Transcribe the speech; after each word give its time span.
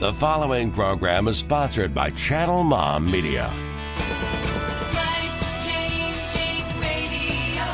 The 0.00 0.14
following 0.14 0.72
program 0.72 1.28
is 1.28 1.36
sponsored 1.36 1.94
by 1.94 2.08
Channel 2.12 2.64
Mom 2.64 3.10
Media. 3.10 3.52
Life-changing 4.94 6.64
radio. 6.80 7.66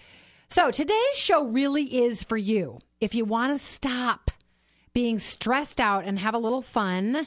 So 0.51 0.71
today's 0.71 1.15
show 1.15 1.47
really 1.47 1.85
is 1.85 2.25
for 2.25 2.37
you. 2.37 2.81
If 3.01 3.15
you 3.15 3.25
want 3.25 3.59
to 3.59 3.65
stop 3.65 4.31
being 4.93 5.19
stressed 5.19 5.81
out 5.81 6.05
and 6.05 6.19
have 6.19 6.35
a 6.35 6.39
little 6.39 6.63
fun, 6.63 7.27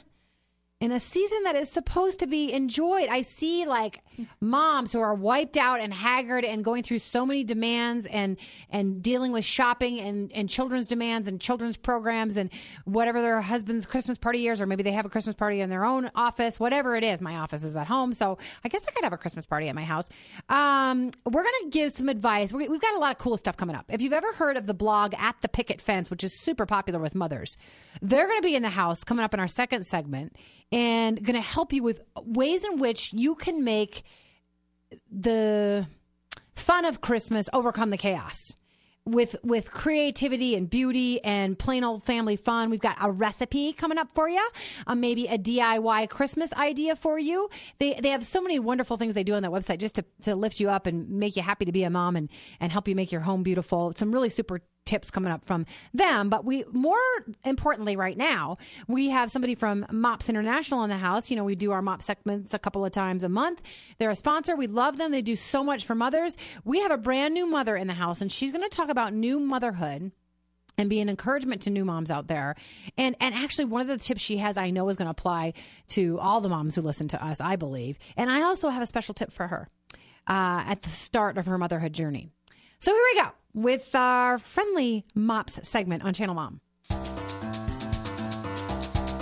in 0.80 0.92
a 0.92 1.00
season 1.00 1.44
that 1.44 1.56
is 1.56 1.70
supposed 1.70 2.20
to 2.20 2.26
be 2.26 2.52
enjoyed. 2.52 3.08
I 3.08 3.22
see 3.22 3.64
like 3.64 4.00
moms 4.40 4.92
who 4.92 5.00
are 5.00 5.14
wiped 5.14 5.56
out 5.56 5.80
and 5.80 5.92
haggard 5.92 6.44
and 6.44 6.64
going 6.64 6.82
through 6.82 6.98
so 6.98 7.24
many 7.26 7.44
demands 7.44 8.06
and 8.06 8.36
and 8.70 9.02
dealing 9.02 9.32
with 9.32 9.44
shopping 9.44 10.00
and, 10.00 10.32
and 10.32 10.48
children's 10.48 10.86
demands 10.86 11.28
and 11.28 11.40
children's 11.40 11.76
programs 11.76 12.36
and 12.36 12.50
whatever 12.84 13.20
their 13.20 13.40
husband's 13.40 13.86
Christmas 13.86 14.18
party 14.18 14.48
is, 14.48 14.60
or 14.60 14.66
maybe 14.66 14.82
they 14.82 14.92
have 14.92 15.06
a 15.06 15.08
Christmas 15.08 15.34
party 15.34 15.60
in 15.60 15.70
their 15.70 15.84
own 15.84 16.10
office, 16.14 16.58
whatever 16.60 16.96
it 16.96 17.04
is. 17.04 17.20
My 17.20 17.36
office 17.36 17.64
is 17.64 17.76
at 17.76 17.86
home, 17.86 18.12
so 18.12 18.38
I 18.64 18.68
guess 18.68 18.86
I 18.88 18.90
could 18.92 19.04
have 19.04 19.12
a 19.12 19.18
Christmas 19.18 19.46
party 19.46 19.68
at 19.68 19.74
my 19.74 19.84
house. 19.84 20.08
Um, 20.48 21.10
we're 21.24 21.42
gonna 21.42 21.70
give 21.70 21.92
some 21.92 22.08
advice. 22.08 22.52
We- 22.52 22.68
We've 22.68 22.80
got 22.80 22.94
a 22.94 22.98
lot 22.98 23.12
of 23.12 23.18
cool 23.18 23.36
stuff 23.36 23.56
coming 23.56 23.76
up. 23.76 23.84
If 23.88 24.00
you've 24.02 24.12
ever 24.12 24.32
heard 24.34 24.56
of 24.56 24.66
the 24.66 24.74
blog 24.74 25.14
at 25.18 25.36
the 25.42 25.48
Picket 25.48 25.80
Fence, 25.80 26.10
which 26.10 26.24
is 26.24 26.40
super 26.40 26.66
popular 26.66 26.98
with 26.98 27.14
mothers, 27.14 27.56
they're 28.02 28.26
gonna 28.26 28.42
be 28.42 28.56
in 28.56 28.62
the 28.62 28.70
house 28.70 29.04
coming 29.04 29.24
up 29.24 29.32
in 29.34 29.38
our 29.40 29.48
second 29.48 29.84
segment 29.86 30.34
and 30.72 31.22
going 31.22 31.34
to 31.36 31.46
help 31.46 31.72
you 31.72 31.82
with 31.82 32.04
ways 32.24 32.64
in 32.64 32.78
which 32.78 33.12
you 33.12 33.34
can 33.34 33.62
make 33.62 34.02
the 35.10 35.86
fun 36.54 36.84
of 36.84 37.00
Christmas 37.00 37.48
overcome 37.52 37.90
the 37.90 37.96
chaos. 37.96 38.56
With 39.06 39.36
with 39.44 39.70
creativity 39.70 40.54
and 40.54 40.70
beauty 40.70 41.22
and 41.22 41.58
plain 41.58 41.84
old 41.84 42.02
family 42.02 42.36
fun, 42.36 42.70
we've 42.70 42.80
got 42.80 42.96
a 43.02 43.10
recipe 43.10 43.74
coming 43.74 43.98
up 43.98 44.08
for 44.14 44.30
you. 44.30 44.48
Uh, 44.86 44.94
maybe 44.94 45.26
a 45.26 45.36
DIY 45.36 46.08
Christmas 46.08 46.54
idea 46.54 46.96
for 46.96 47.18
you. 47.18 47.50
They 47.78 48.00
they 48.00 48.08
have 48.08 48.24
so 48.24 48.40
many 48.40 48.58
wonderful 48.58 48.96
things 48.96 49.12
they 49.12 49.22
do 49.22 49.34
on 49.34 49.42
that 49.42 49.50
website 49.50 49.76
just 49.76 49.96
to, 49.96 50.06
to 50.22 50.34
lift 50.34 50.58
you 50.58 50.70
up 50.70 50.86
and 50.86 51.10
make 51.10 51.36
you 51.36 51.42
happy 51.42 51.66
to 51.66 51.72
be 51.72 51.82
a 51.82 51.90
mom 51.90 52.16
and 52.16 52.30
and 52.60 52.72
help 52.72 52.88
you 52.88 52.94
make 52.94 53.12
your 53.12 53.20
home 53.20 53.42
beautiful. 53.42 53.92
Some 53.94 54.10
really 54.10 54.30
super 54.30 54.62
tips 54.84 55.10
coming 55.10 55.32
up 55.32 55.44
from 55.44 55.66
them. 55.92 56.28
But 56.28 56.44
we, 56.44 56.64
more 56.72 56.96
importantly, 57.44 57.96
right 57.96 58.16
now, 58.16 58.58
we 58.86 59.10
have 59.10 59.30
somebody 59.30 59.54
from 59.54 59.86
Mops 59.90 60.28
International 60.28 60.84
in 60.84 60.90
the 60.90 60.98
house. 60.98 61.30
You 61.30 61.36
know, 61.36 61.44
we 61.44 61.54
do 61.54 61.72
our 61.72 61.82
Mop 61.82 62.02
segments 62.02 62.54
a 62.54 62.58
couple 62.58 62.84
of 62.84 62.92
times 62.92 63.24
a 63.24 63.28
month. 63.28 63.62
They're 63.98 64.10
a 64.10 64.16
sponsor. 64.16 64.56
We 64.56 64.66
love 64.66 64.98
them. 64.98 65.10
They 65.10 65.22
do 65.22 65.36
so 65.36 65.64
much 65.64 65.84
for 65.84 65.94
mothers. 65.94 66.36
We 66.64 66.80
have 66.80 66.90
a 66.90 66.98
brand 66.98 67.34
new 67.34 67.46
mother 67.46 67.76
in 67.76 67.86
the 67.86 67.94
house, 67.94 68.20
and 68.20 68.30
she's 68.30 68.52
going 68.52 68.68
to 68.68 68.74
talk 68.74 68.88
about 68.88 69.12
new 69.12 69.38
motherhood 69.38 70.12
and 70.76 70.90
be 70.90 71.00
an 71.00 71.08
encouragement 71.08 71.62
to 71.62 71.70
new 71.70 71.84
moms 71.84 72.10
out 72.10 72.26
there. 72.26 72.54
And 72.96 73.16
and 73.20 73.34
actually 73.34 73.66
one 73.66 73.80
of 73.82 73.86
the 73.86 73.98
tips 73.98 74.20
she 74.20 74.38
has 74.38 74.56
I 74.56 74.70
know 74.70 74.88
is 74.88 74.96
going 74.96 75.06
to 75.06 75.12
apply 75.12 75.54
to 75.88 76.18
all 76.18 76.40
the 76.40 76.48
moms 76.48 76.74
who 76.74 76.82
listen 76.82 77.08
to 77.08 77.24
us, 77.24 77.40
I 77.40 77.56
believe. 77.56 77.98
And 78.16 78.30
I 78.30 78.42
also 78.42 78.70
have 78.70 78.82
a 78.82 78.86
special 78.86 79.14
tip 79.14 79.32
for 79.32 79.48
her 79.48 79.68
uh, 80.26 80.64
at 80.66 80.82
the 80.82 80.90
start 80.90 81.38
of 81.38 81.46
her 81.46 81.58
motherhood 81.58 81.92
journey. 81.92 82.30
So 82.80 82.92
here 82.92 83.02
we 83.14 83.20
go 83.20 83.28
with 83.54 83.94
our 83.94 84.38
friendly 84.38 85.04
mops 85.14 85.66
segment 85.66 86.04
on 86.04 86.12
Channel 86.12 86.34
Mom. 86.34 86.60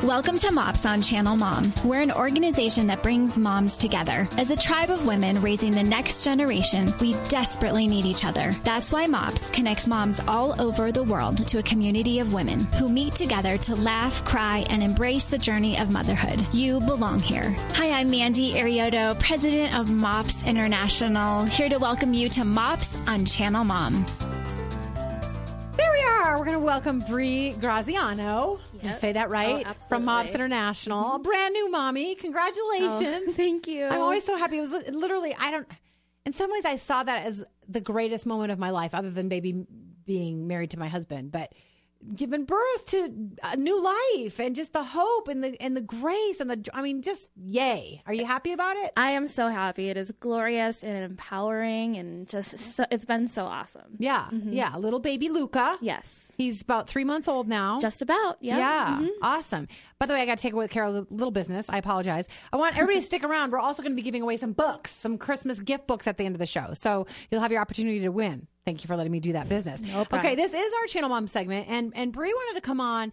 Welcome 0.04 0.36
to 0.38 0.50
MOPS 0.50 0.84
on 0.84 1.00
Channel 1.00 1.36
Mom. 1.36 1.72
We're 1.84 2.00
an 2.00 2.10
organization 2.10 2.88
that 2.88 3.04
brings 3.04 3.38
moms 3.38 3.78
together. 3.78 4.28
As 4.36 4.50
a 4.50 4.56
tribe 4.56 4.90
of 4.90 5.06
women 5.06 5.40
raising 5.40 5.70
the 5.70 5.84
next 5.84 6.24
generation, 6.24 6.92
we 7.00 7.12
desperately 7.28 7.86
need 7.86 8.04
each 8.04 8.24
other. 8.24 8.52
That's 8.64 8.90
why 8.90 9.06
MOPS 9.06 9.50
connects 9.50 9.86
moms 9.86 10.18
all 10.26 10.60
over 10.60 10.90
the 10.90 11.04
world 11.04 11.46
to 11.46 11.58
a 11.58 11.62
community 11.62 12.18
of 12.18 12.32
women 12.32 12.64
who 12.80 12.88
meet 12.88 13.14
together 13.14 13.56
to 13.58 13.76
laugh, 13.76 14.24
cry, 14.24 14.66
and 14.70 14.82
embrace 14.82 15.26
the 15.26 15.38
journey 15.38 15.78
of 15.78 15.92
motherhood. 15.92 16.44
You 16.52 16.80
belong 16.80 17.20
here. 17.20 17.54
Hi, 17.74 17.92
I'm 17.92 18.10
Mandy 18.10 18.54
Arioto, 18.54 19.16
president 19.20 19.78
of 19.78 19.88
MOPS 19.88 20.44
International, 20.44 21.44
here 21.44 21.68
to 21.68 21.78
welcome 21.78 22.12
you 22.12 22.28
to 22.30 22.44
MOPS 22.44 22.98
on 23.06 23.24
Channel 23.24 23.62
Mom. 23.62 24.04
There 25.76 25.90
we 25.92 26.04
are. 26.04 26.38
We're 26.38 26.44
going 26.44 26.58
to 26.58 26.64
welcome 26.64 27.00
Bree 27.00 27.52
Graziano. 27.58 28.60
Did 28.74 28.82
you 28.84 28.92
say 28.92 29.12
that 29.12 29.28
oh, 29.28 29.30
right? 29.30 29.66
Oh, 29.66 29.72
From 29.72 30.08
absolutely. 30.08 30.34
International. 30.34 31.16
A 31.16 31.18
brand 31.18 31.52
new 31.54 31.70
mommy. 31.70 32.14
Congratulations. 32.14 33.28
Oh, 33.28 33.32
thank 33.36 33.66
you. 33.66 33.86
I'm 33.86 34.00
always 34.02 34.24
so 34.24 34.36
happy. 34.36 34.58
It 34.58 34.60
was 34.60 34.72
literally, 34.90 35.34
I 35.38 35.50
don't, 35.50 35.66
in 36.26 36.32
some 36.32 36.50
ways, 36.52 36.64
I 36.66 36.76
saw 36.76 37.02
that 37.02 37.26
as 37.26 37.44
the 37.66 37.80
greatest 37.80 38.26
moment 38.26 38.52
of 38.52 38.58
my 38.58 38.70
life, 38.70 38.94
other 38.94 39.10
than 39.10 39.28
maybe 39.28 39.64
being 40.04 40.46
married 40.46 40.70
to 40.70 40.78
my 40.78 40.88
husband. 40.88 41.32
But 41.32 41.52
giving 42.14 42.44
birth 42.44 42.86
to 42.86 43.30
a 43.44 43.56
new 43.56 43.82
life 43.82 44.38
and 44.40 44.54
just 44.56 44.72
the 44.72 44.82
hope 44.82 45.28
and 45.28 45.42
the 45.42 45.60
and 45.62 45.76
the 45.76 45.80
grace 45.80 46.40
and 46.40 46.50
the 46.50 46.68
I 46.74 46.82
mean 46.82 47.02
just 47.02 47.30
yay. 47.36 48.02
Are 48.06 48.12
you 48.14 48.26
happy 48.26 48.52
about 48.52 48.76
it? 48.76 48.92
I 48.96 49.12
am 49.12 49.26
so 49.26 49.48
happy. 49.48 49.88
It 49.88 49.96
is 49.96 50.10
glorious 50.12 50.82
and 50.82 50.96
empowering, 51.04 51.96
and 51.96 52.28
just 52.28 52.58
so, 52.58 52.84
it's 52.90 53.04
been 53.04 53.28
so 53.28 53.44
awesome. 53.44 53.96
Yeah. 53.98 54.28
Yeah, 54.32 54.76
little 54.76 55.00
baby 55.00 55.28
Luca. 55.28 55.76
Yes, 55.80 56.32
He's 56.36 56.62
about 56.62 56.88
3 56.88 57.04
months 57.04 57.28
old 57.28 57.48
now. 57.48 57.78
just 57.80 58.02
about. 58.02 58.38
Yeah. 58.40 58.58
Yeah, 58.58 58.98
Mhm. 59.02 59.08
awesome. 59.22 59.68
By 59.98 60.06
the 60.06 60.14
way, 60.14 60.22
I 60.22 60.26
got 60.26 60.38
to 60.38 60.42
take 60.42 60.52
away 60.52 60.68
care 60.68 60.84
of 60.84 60.94
a 60.94 61.06
little 61.10 61.30
business. 61.30 61.68
I 61.70 61.78
apologize. 61.78 62.26
I 62.52 62.56
want 62.56 62.74
everybody 62.76 62.98
to 62.98 63.06
stick 63.06 63.22
around. 63.24 63.52
We're 63.52 63.60
also 63.60 63.82
going 63.82 63.92
to 63.92 63.96
be 63.96 64.02
giving 64.02 64.22
away 64.22 64.36
some 64.36 64.52
books, 64.52 64.90
some 64.90 65.16
Christmas 65.18 65.60
gift 65.60 65.86
books 65.86 66.06
at 66.06 66.16
the 66.18 66.24
end 66.24 66.34
of 66.34 66.38
the 66.40 66.46
show. 66.46 66.74
So 66.74 67.06
you'll 67.30 67.40
have 67.40 67.52
your 67.52 67.60
opportunity 67.60 68.00
to 68.00 68.08
win. 68.10 68.48
Thank 68.64 68.84
you 68.84 68.88
for 68.88 68.96
letting 68.96 69.12
me 69.12 69.20
do 69.20 69.32
that 69.32 69.48
business. 69.48 69.82
okay, 70.18 70.34
this 70.36 70.54
is 70.54 70.72
our 70.80 70.86
channel 70.86 71.08
mom 71.08 71.26
segment, 71.26 71.66
and 71.68 71.92
and 71.96 72.12
Bree 72.12 72.32
wanted 72.32 72.60
to 72.60 72.64
come 72.66 72.80
on. 72.80 73.12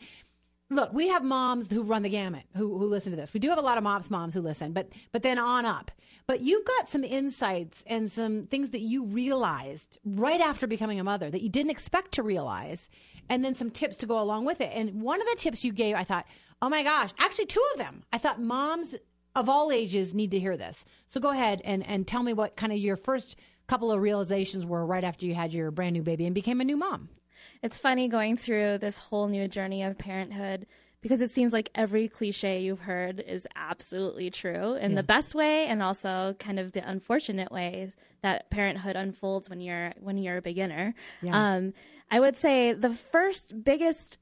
Look, 0.72 0.94
we 0.94 1.08
have 1.08 1.24
moms 1.24 1.72
who 1.74 1.82
run 1.82 2.04
the 2.04 2.10
gamut 2.10 2.44
who 2.56 2.78
who 2.78 2.86
listen 2.86 3.12
to 3.12 3.16
this. 3.16 3.34
We 3.34 3.40
do 3.40 3.50
have 3.50 3.58
a 3.58 3.62
lot 3.62 3.78
of 3.78 3.84
moms 3.84 4.12
moms 4.12 4.36
who 4.36 4.42
listen, 4.42 4.74
but 4.74 4.90
but 5.12 5.24
then 5.24 5.40
on 5.40 5.66
up. 5.66 5.90
But 6.28 6.42
you've 6.42 6.66
got 6.66 6.88
some 6.88 7.04
insights 7.04 7.84
and 7.88 8.12
some 8.12 8.46
things 8.46 8.70
that 8.70 8.82
you 8.82 9.04
realized 9.04 9.98
right 10.06 10.40
after 10.40 10.68
becoming 10.68 11.00
a 11.00 11.04
mother 11.04 11.32
that 11.32 11.42
you 11.42 11.50
didn't 11.50 11.72
expect 11.72 12.12
to 12.14 12.24
realize, 12.24 12.92
and 13.28 13.44
then 13.44 13.56
some 13.56 13.72
tips 13.72 13.98
to 13.98 14.06
go 14.06 14.22
along 14.22 14.46
with 14.46 14.62
it. 14.62 14.72
And 14.76 15.02
one 15.02 15.20
of 15.20 15.28
the 15.28 15.36
tips 15.40 15.66
you 15.66 15.74
gave, 15.74 15.96
I 15.96 16.04
thought, 16.04 16.28
oh 16.62 16.70
my 16.70 16.84
gosh, 16.84 17.10
actually 17.18 17.48
two 17.48 17.64
of 17.74 17.80
them. 17.80 18.04
I 18.14 18.20
thought 18.20 18.40
moms 18.40 18.96
of 19.36 19.50
all 19.50 19.72
ages 19.72 20.14
need 20.14 20.30
to 20.32 20.40
hear 20.40 20.56
this. 20.56 20.86
So 21.08 21.20
go 21.20 21.30
ahead 21.30 21.62
and 21.66 21.84
and 21.88 22.08
tell 22.08 22.22
me 22.22 22.34
what 22.34 22.56
kind 22.56 22.72
of 22.72 22.78
your 22.78 22.96
first 22.98 23.36
couple 23.70 23.92
of 23.92 24.02
realizations 24.02 24.66
were 24.66 24.86
right 24.86 25.04
after 25.04 25.26
you 25.26 25.36
had 25.36 25.54
your 25.54 25.70
brand 25.72 25.94
new 25.94 26.02
baby 26.02 26.26
and 26.26 26.34
became 26.34 26.60
a 26.60 26.64
new 26.64 26.76
mom. 26.76 27.10
It's 27.62 27.80
funny 27.80 28.08
going 28.08 28.36
through 28.36 28.80
this 28.80 28.98
whole 28.98 29.28
new 29.28 29.48
journey 29.48 29.84
of 29.84 29.98
parenthood 29.98 30.66
because 31.02 31.22
it 31.22 31.32
seems 31.32 31.54
like 31.54 31.70
every 31.76 32.10
cliche 32.10 32.60
you've 32.62 32.82
heard 32.82 33.22
is 33.22 33.48
absolutely 33.56 34.30
true 34.32 34.74
in 34.74 34.96
the 34.96 35.04
best 35.04 35.34
way 35.34 35.68
and 35.68 35.82
also 35.82 36.36
kind 36.40 36.60
of 36.60 36.74
the 36.74 36.88
unfortunate 36.90 37.52
way 37.52 37.92
that 38.22 38.50
parenthood 38.50 38.98
unfolds 38.98 39.50
when 39.50 39.62
you're 39.62 39.94
when 40.02 40.18
you're 40.18 40.38
a 40.38 40.42
beginner. 40.42 40.94
Um, 41.32 41.74
I 42.12 42.20
would 42.20 42.36
say 42.36 42.74
the 42.74 42.90
first 42.90 43.64
biggest 43.64 44.18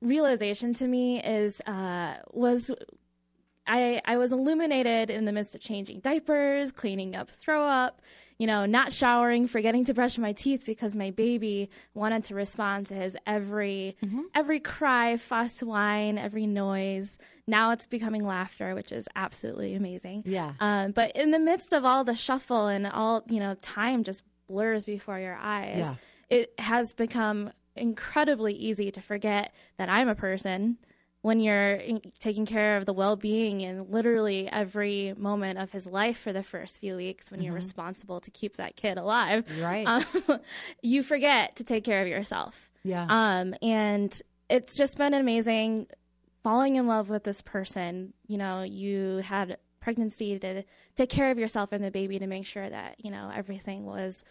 realization 0.00 0.72
to 0.74 0.86
me 0.86 1.20
is 1.20 1.60
uh, 1.62 2.18
was 2.32 2.70
I, 3.68 4.00
I 4.06 4.16
was 4.16 4.32
illuminated 4.32 5.10
in 5.10 5.26
the 5.26 5.32
midst 5.32 5.54
of 5.54 5.60
changing 5.60 6.00
diapers, 6.00 6.72
cleaning 6.72 7.14
up 7.14 7.28
throw 7.28 7.64
up, 7.64 8.00
you 8.38 8.46
know, 8.46 8.66
not 8.66 8.92
showering, 8.92 9.46
forgetting 9.46 9.84
to 9.86 9.94
brush 9.94 10.16
my 10.16 10.32
teeth 10.32 10.64
because 10.64 10.96
my 10.96 11.10
baby 11.10 11.70
wanted 11.92 12.24
to 12.24 12.34
respond 12.34 12.86
to 12.86 12.94
his 12.94 13.16
every 13.26 13.96
every 14.34 14.60
cry, 14.60 15.16
fuss, 15.16 15.62
whine, 15.62 16.18
every 16.18 16.46
noise. 16.46 17.18
Now 17.46 17.72
it's 17.72 17.86
becoming 17.86 18.24
laughter, 18.24 18.74
which 18.74 18.90
is 18.90 19.08
absolutely 19.14 19.74
amazing. 19.74 20.22
Yeah. 20.24 20.54
Um, 20.60 20.92
but 20.92 21.12
in 21.16 21.30
the 21.30 21.38
midst 21.38 21.72
of 21.72 21.84
all 21.84 22.04
the 22.04 22.16
shuffle 22.16 22.68
and 22.68 22.86
all, 22.86 23.22
you 23.28 23.40
know, 23.40 23.54
time 23.60 24.02
just 24.02 24.22
blurs 24.46 24.84
before 24.84 25.18
your 25.18 25.36
eyes. 25.40 25.78
Yeah. 25.78 25.94
It 26.30 26.52
has 26.58 26.94
become 26.94 27.50
incredibly 27.76 28.54
easy 28.54 28.90
to 28.90 29.00
forget 29.00 29.52
that 29.76 29.88
I'm 29.88 30.08
a 30.08 30.14
person 30.14 30.78
when 31.28 31.40
you're 31.40 31.78
taking 32.18 32.46
care 32.46 32.78
of 32.78 32.86
the 32.86 32.92
well-being 32.94 33.60
in 33.60 33.90
literally 33.90 34.48
every 34.50 35.12
moment 35.16 35.58
of 35.58 35.70
his 35.72 35.86
life 35.86 36.18
for 36.18 36.32
the 36.32 36.42
first 36.42 36.80
few 36.80 36.96
weeks 36.96 37.30
when 37.30 37.42
you're 37.42 37.52
responsible 37.54 38.18
to 38.20 38.30
keep 38.30 38.56
that 38.56 38.76
kid 38.76 38.96
alive 38.96 39.44
Right. 39.62 39.86
um, 39.86 40.02
you 40.82 41.02
forget 41.02 41.56
to 41.56 41.64
take 41.64 41.84
care 41.84 42.00
of 42.02 42.08
yourself 42.08 42.70
Yeah. 42.82 43.06
um, 43.08 43.54
and 43.62 44.10
it's 44.48 44.76
just 44.78 44.96
been 44.96 45.12
amazing 45.12 45.86
falling 46.42 46.76
in 46.76 46.86
love 46.86 47.10
with 47.10 47.24
this 47.24 47.42
person 47.42 48.14
you 48.26 48.38
know 48.38 48.62
you 48.62 49.18
had 49.18 49.58
pregnancy 49.80 50.38
to 50.38 50.62
take 50.96 51.10
care 51.10 51.30
of 51.30 51.38
yourself 51.38 51.72
and 51.72 51.84
the 51.84 51.90
baby 51.90 52.18
to 52.18 52.26
make 52.26 52.46
sure 52.46 52.68
that 52.68 52.96
you 53.04 53.10
know 53.10 53.30
everything 53.34 53.84
was 53.84 54.24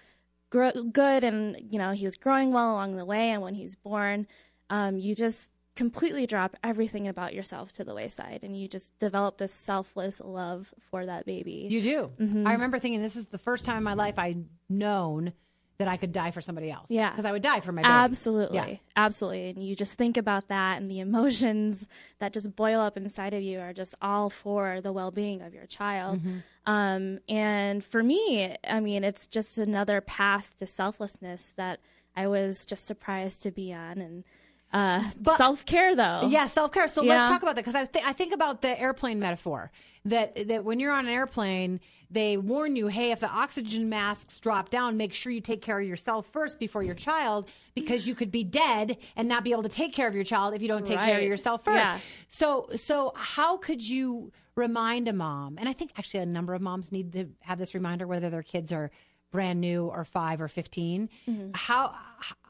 gro- 0.49 0.83
good 0.91 1.23
and 1.23 1.57
you 1.71 1.77
know 1.79 1.91
he 1.91 2.05
was 2.05 2.15
growing 2.15 2.51
well 2.51 2.71
along 2.71 2.95
the 2.95 3.05
way 3.05 3.29
and 3.29 3.41
when 3.43 3.53
he's 3.53 3.75
born 3.75 4.25
um, 4.69 4.97
you 4.97 5.13
just 5.15 5.51
completely 5.77 6.25
drop 6.25 6.57
everything 6.63 7.07
about 7.07 7.33
yourself 7.33 7.71
to 7.71 7.83
the 7.83 7.93
wayside 7.93 8.39
and 8.43 8.59
you 8.59 8.67
just 8.67 8.97
develop 8.99 9.37
this 9.37 9.53
selfless 9.53 10.19
love 10.19 10.73
for 10.79 11.05
that 11.05 11.25
baby 11.25 11.67
You 11.69 11.81
do. 11.81 12.11
Mm-hmm. 12.19 12.47
I 12.47 12.53
remember 12.53 12.79
thinking 12.79 13.01
this 13.01 13.15
is 13.15 13.27
the 13.27 13.37
first 13.37 13.63
time 13.63 13.77
in 13.77 13.83
my 13.83 13.93
life 13.93 14.17
I'd 14.17 14.45
known 14.67 15.33
that 15.77 15.87
I 15.87 15.97
could 15.97 16.11
die 16.11 16.31
for 16.31 16.41
somebody 16.41 16.71
else. 16.71 16.89
Yeah. 16.89 17.11
Because 17.11 17.25
I 17.25 17.31
would 17.31 17.43
die 17.43 17.59
for 17.59 17.71
my 17.71 17.83
baby. 17.83 17.91
Absolutely. 17.91 18.57
Yeah. 18.57 18.77
Absolutely. 18.95 19.49
And 19.51 19.63
you 19.63 19.75
just 19.75 19.97
think 19.97 20.17
about 20.17 20.47
that 20.47 20.79
and 20.79 20.89
the 20.89 20.99
emotions 20.99 21.87
that 22.19 22.33
just 22.33 22.55
boil 22.55 22.81
up 22.81 22.97
inside 22.97 23.35
of 23.35 23.43
you 23.43 23.59
are 23.59 23.73
just 23.73 23.93
all 24.01 24.31
for 24.31 24.81
the 24.81 24.91
well 24.91 25.11
being 25.11 25.43
of 25.43 25.53
your 25.53 25.67
child. 25.67 26.19
Mm-hmm. 26.19 26.37
Um, 26.65 27.19
and 27.29 27.83
for 27.83 28.01
me, 28.01 28.55
I 28.67 28.79
mean, 28.79 29.03
it's 29.03 29.27
just 29.27 29.59
another 29.59 30.01
path 30.01 30.57
to 30.57 30.65
selflessness 30.65 31.53
that 31.53 31.79
I 32.15 32.25
was 32.25 32.65
just 32.65 32.87
surprised 32.87 33.43
to 33.43 33.51
be 33.51 33.71
on. 33.71 33.99
And 33.99 34.23
uh, 34.73 35.01
self 35.37 35.65
care, 35.65 35.95
though. 35.95 36.27
Yeah, 36.29 36.47
self 36.47 36.71
care. 36.71 36.87
So 36.87 37.01
Yeah. 37.03 37.17
let's 37.19 37.29
talk 37.31 37.41
about 37.43 37.55
that 37.55 37.61
because 37.65 37.75
I, 37.75 37.85
th- 37.85 38.05
I 38.05 38.13
think 38.13 38.33
about 38.33 38.61
the 38.61 38.79
airplane 38.79 39.19
metaphor 39.19 39.71
that 40.05 40.47
that 40.47 40.63
when 40.63 40.79
you're 40.79 40.93
on 40.93 41.07
an 41.07 41.13
airplane, 41.13 41.79
they 42.09 42.37
warn 42.37 42.75
you, 42.75 42.87
hey, 42.87 43.11
if 43.11 43.19
the 43.19 43.29
oxygen 43.29 43.89
masks 43.89 44.39
drop 44.39 44.69
down, 44.69 44.95
make 44.97 45.13
sure 45.13 45.31
you 45.31 45.41
take 45.41 45.61
care 45.61 45.79
of 45.79 45.87
yourself 45.87 46.25
first 46.27 46.59
before 46.59 46.81
your 46.83 46.95
child 46.95 47.49
because 47.75 48.07
you 48.07 48.15
could 48.15 48.31
be 48.31 48.43
dead 48.45 48.97
and 49.17 49.27
not 49.27 49.43
be 49.43 49.51
able 49.51 49.63
to 49.63 49.69
take 49.69 49.93
care 49.93 50.07
of 50.07 50.15
your 50.15 50.23
child 50.23 50.53
if 50.53 50.61
you 50.61 50.67
don't 50.69 50.85
take 50.85 50.99
care 50.99 51.17
of 51.17 51.23
yourself 51.23 51.63
first. 51.65 51.77
Yeah. 51.77 51.99
So 52.29 52.67
so 52.75 53.13
how 53.15 53.57
could 53.57 53.87
you 53.87 54.31
remind 54.55 55.07
a 55.07 55.13
mom? 55.13 55.57
And 55.59 55.67
I 55.69 55.73
think 55.73 55.91
actually 55.97 56.21
a 56.21 56.25
number 56.25 56.53
of 56.53 56.61
moms 56.61 56.91
need 56.91 57.13
to 57.13 57.29
have 57.41 57.57
this 57.59 57.73
reminder 57.73 58.07
whether 58.07 58.29
their 58.29 58.43
kids 58.43 58.71
are 58.71 58.89
brand 59.31 59.59
new 59.59 59.87
or 59.87 60.05
5 60.05 60.41
or 60.41 60.47
15. 60.47 61.09
Mm-hmm. 61.27 61.49
How 61.53 61.93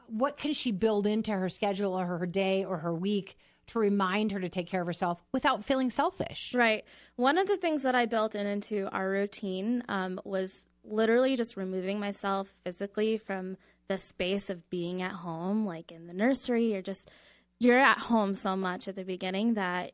what 0.08 0.36
can 0.36 0.52
she 0.52 0.70
build 0.72 1.06
into 1.06 1.32
her 1.32 1.48
schedule 1.48 1.98
or 1.98 2.06
her 2.06 2.26
day 2.26 2.64
or 2.64 2.78
her 2.78 2.94
week 2.94 3.36
to 3.68 3.78
remind 3.78 4.32
her 4.32 4.40
to 4.40 4.48
take 4.48 4.66
care 4.66 4.80
of 4.80 4.86
herself 4.86 5.22
without 5.32 5.64
feeling 5.64 5.90
selfish? 5.90 6.52
Right. 6.54 6.84
One 7.16 7.38
of 7.38 7.46
the 7.46 7.56
things 7.56 7.82
that 7.82 7.94
I 7.94 8.06
built 8.06 8.34
in 8.34 8.46
into 8.46 8.88
our 8.90 9.08
routine 9.08 9.84
um, 9.88 10.20
was 10.24 10.68
literally 10.82 11.36
just 11.36 11.56
removing 11.56 12.00
myself 12.00 12.48
physically 12.64 13.18
from 13.18 13.56
the 13.88 13.98
space 13.98 14.50
of 14.50 14.68
being 14.70 15.02
at 15.02 15.12
home, 15.12 15.66
like 15.66 15.92
in 15.92 16.06
the 16.06 16.14
nursery. 16.14 16.72
You're 16.72 16.82
just 16.82 17.10
you're 17.60 17.78
at 17.78 17.98
home 17.98 18.34
so 18.34 18.56
much 18.56 18.88
at 18.88 18.96
the 18.96 19.04
beginning 19.04 19.54
that 19.54 19.92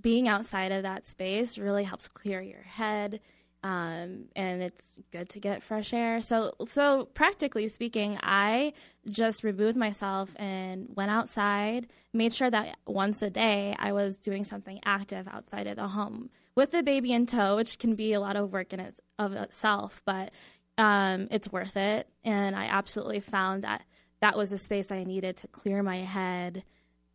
being 0.00 0.28
outside 0.28 0.72
of 0.72 0.82
that 0.82 1.06
space 1.06 1.58
really 1.58 1.84
helps 1.84 2.08
clear 2.08 2.40
your 2.40 2.62
head. 2.62 3.20
Um, 3.64 4.26
and 4.36 4.62
it's 4.62 4.96
good 5.10 5.28
to 5.30 5.40
get 5.40 5.64
fresh 5.64 5.92
air. 5.92 6.20
So, 6.20 6.52
so 6.66 7.06
practically 7.14 7.66
speaking, 7.68 8.18
I 8.22 8.72
just 9.08 9.42
removed 9.42 9.76
myself 9.76 10.34
and 10.38 10.88
went 10.94 11.10
outside, 11.10 11.88
made 12.12 12.32
sure 12.32 12.50
that 12.50 12.76
once 12.86 13.20
a 13.20 13.30
day 13.30 13.74
I 13.78 13.92
was 13.92 14.18
doing 14.18 14.44
something 14.44 14.78
active 14.84 15.26
outside 15.26 15.66
of 15.66 15.76
the 15.76 15.88
home 15.88 16.30
with 16.54 16.70
the 16.70 16.82
baby 16.82 17.12
in 17.12 17.26
tow, 17.26 17.56
which 17.56 17.78
can 17.78 17.94
be 17.96 18.12
a 18.12 18.20
lot 18.20 18.36
of 18.36 18.52
work 18.52 18.72
in 18.72 18.80
its 18.80 19.00
of 19.18 19.32
itself, 19.32 20.02
but 20.04 20.32
um, 20.76 21.26
it's 21.30 21.50
worth 21.52 21.76
it. 21.76 22.08
And 22.24 22.54
I 22.54 22.66
absolutely 22.66 23.20
found 23.20 23.64
that 23.64 23.84
that 24.20 24.36
was 24.36 24.52
a 24.52 24.58
space 24.58 24.90
I 24.90 25.04
needed 25.04 25.36
to 25.38 25.48
clear 25.48 25.82
my 25.82 25.98
head, 25.98 26.64